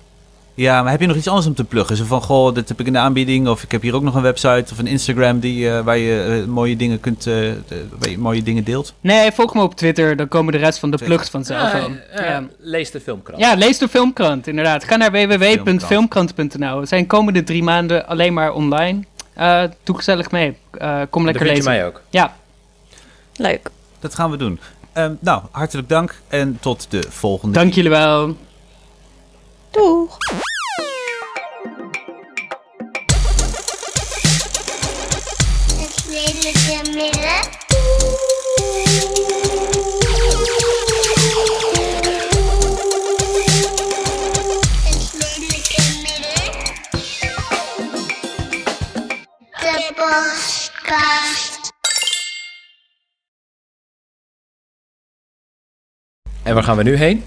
[0.55, 1.97] Ja, maar heb je nog iets anders om te pluggen?
[1.97, 3.49] Zo van, goh, dit heb ik in de aanbieding.
[3.49, 6.41] Of ik heb hier ook nog een website of een Instagram die, eh, waar je
[6.43, 7.35] eh, mooie dingen kunt, eh,
[7.99, 8.95] waar je mooie dingen deelt.
[9.01, 11.85] Nee, volg me op Twitter, dan komen de rest van de plugs vanzelf eh,
[12.15, 12.45] Ja.
[12.59, 13.41] Lees de filmkrant.
[13.41, 14.85] Ja, lees de filmkrant, inderdaad.
[14.85, 16.81] Ga naar www.filmkrant.nl.
[16.81, 19.01] We zijn komende drie maanden alleen maar online.
[19.35, 20.57] Eh, doe gezellig mee.
[20.71, 21.81] Eh, kom lekker vind je lezen.
[21.81, 22.01] mij ook.
[22.11, 22.35] Ja,
[23.37, 23.71] Leuk.
[24.01, 24.61] Dat gaan we doen.
[24.93, 28.37] Ehm, nou, hartelijk dank en tot de volgende dank jullie wel.
[29.71, 30.17] Doeg.
[35.77, 36.05] Het
[36.95, 37.59] midden.
[56.43, 57.25] En waar gaan we nu heen?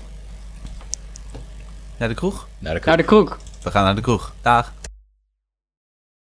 [2.03, 2.47] Naar de kroeg?
[2.59, 3.37] Naar de Naar de kroeg.
[3.61, 4.33] We gaan naar de kroeg.
[4.41, 4.71] Dag.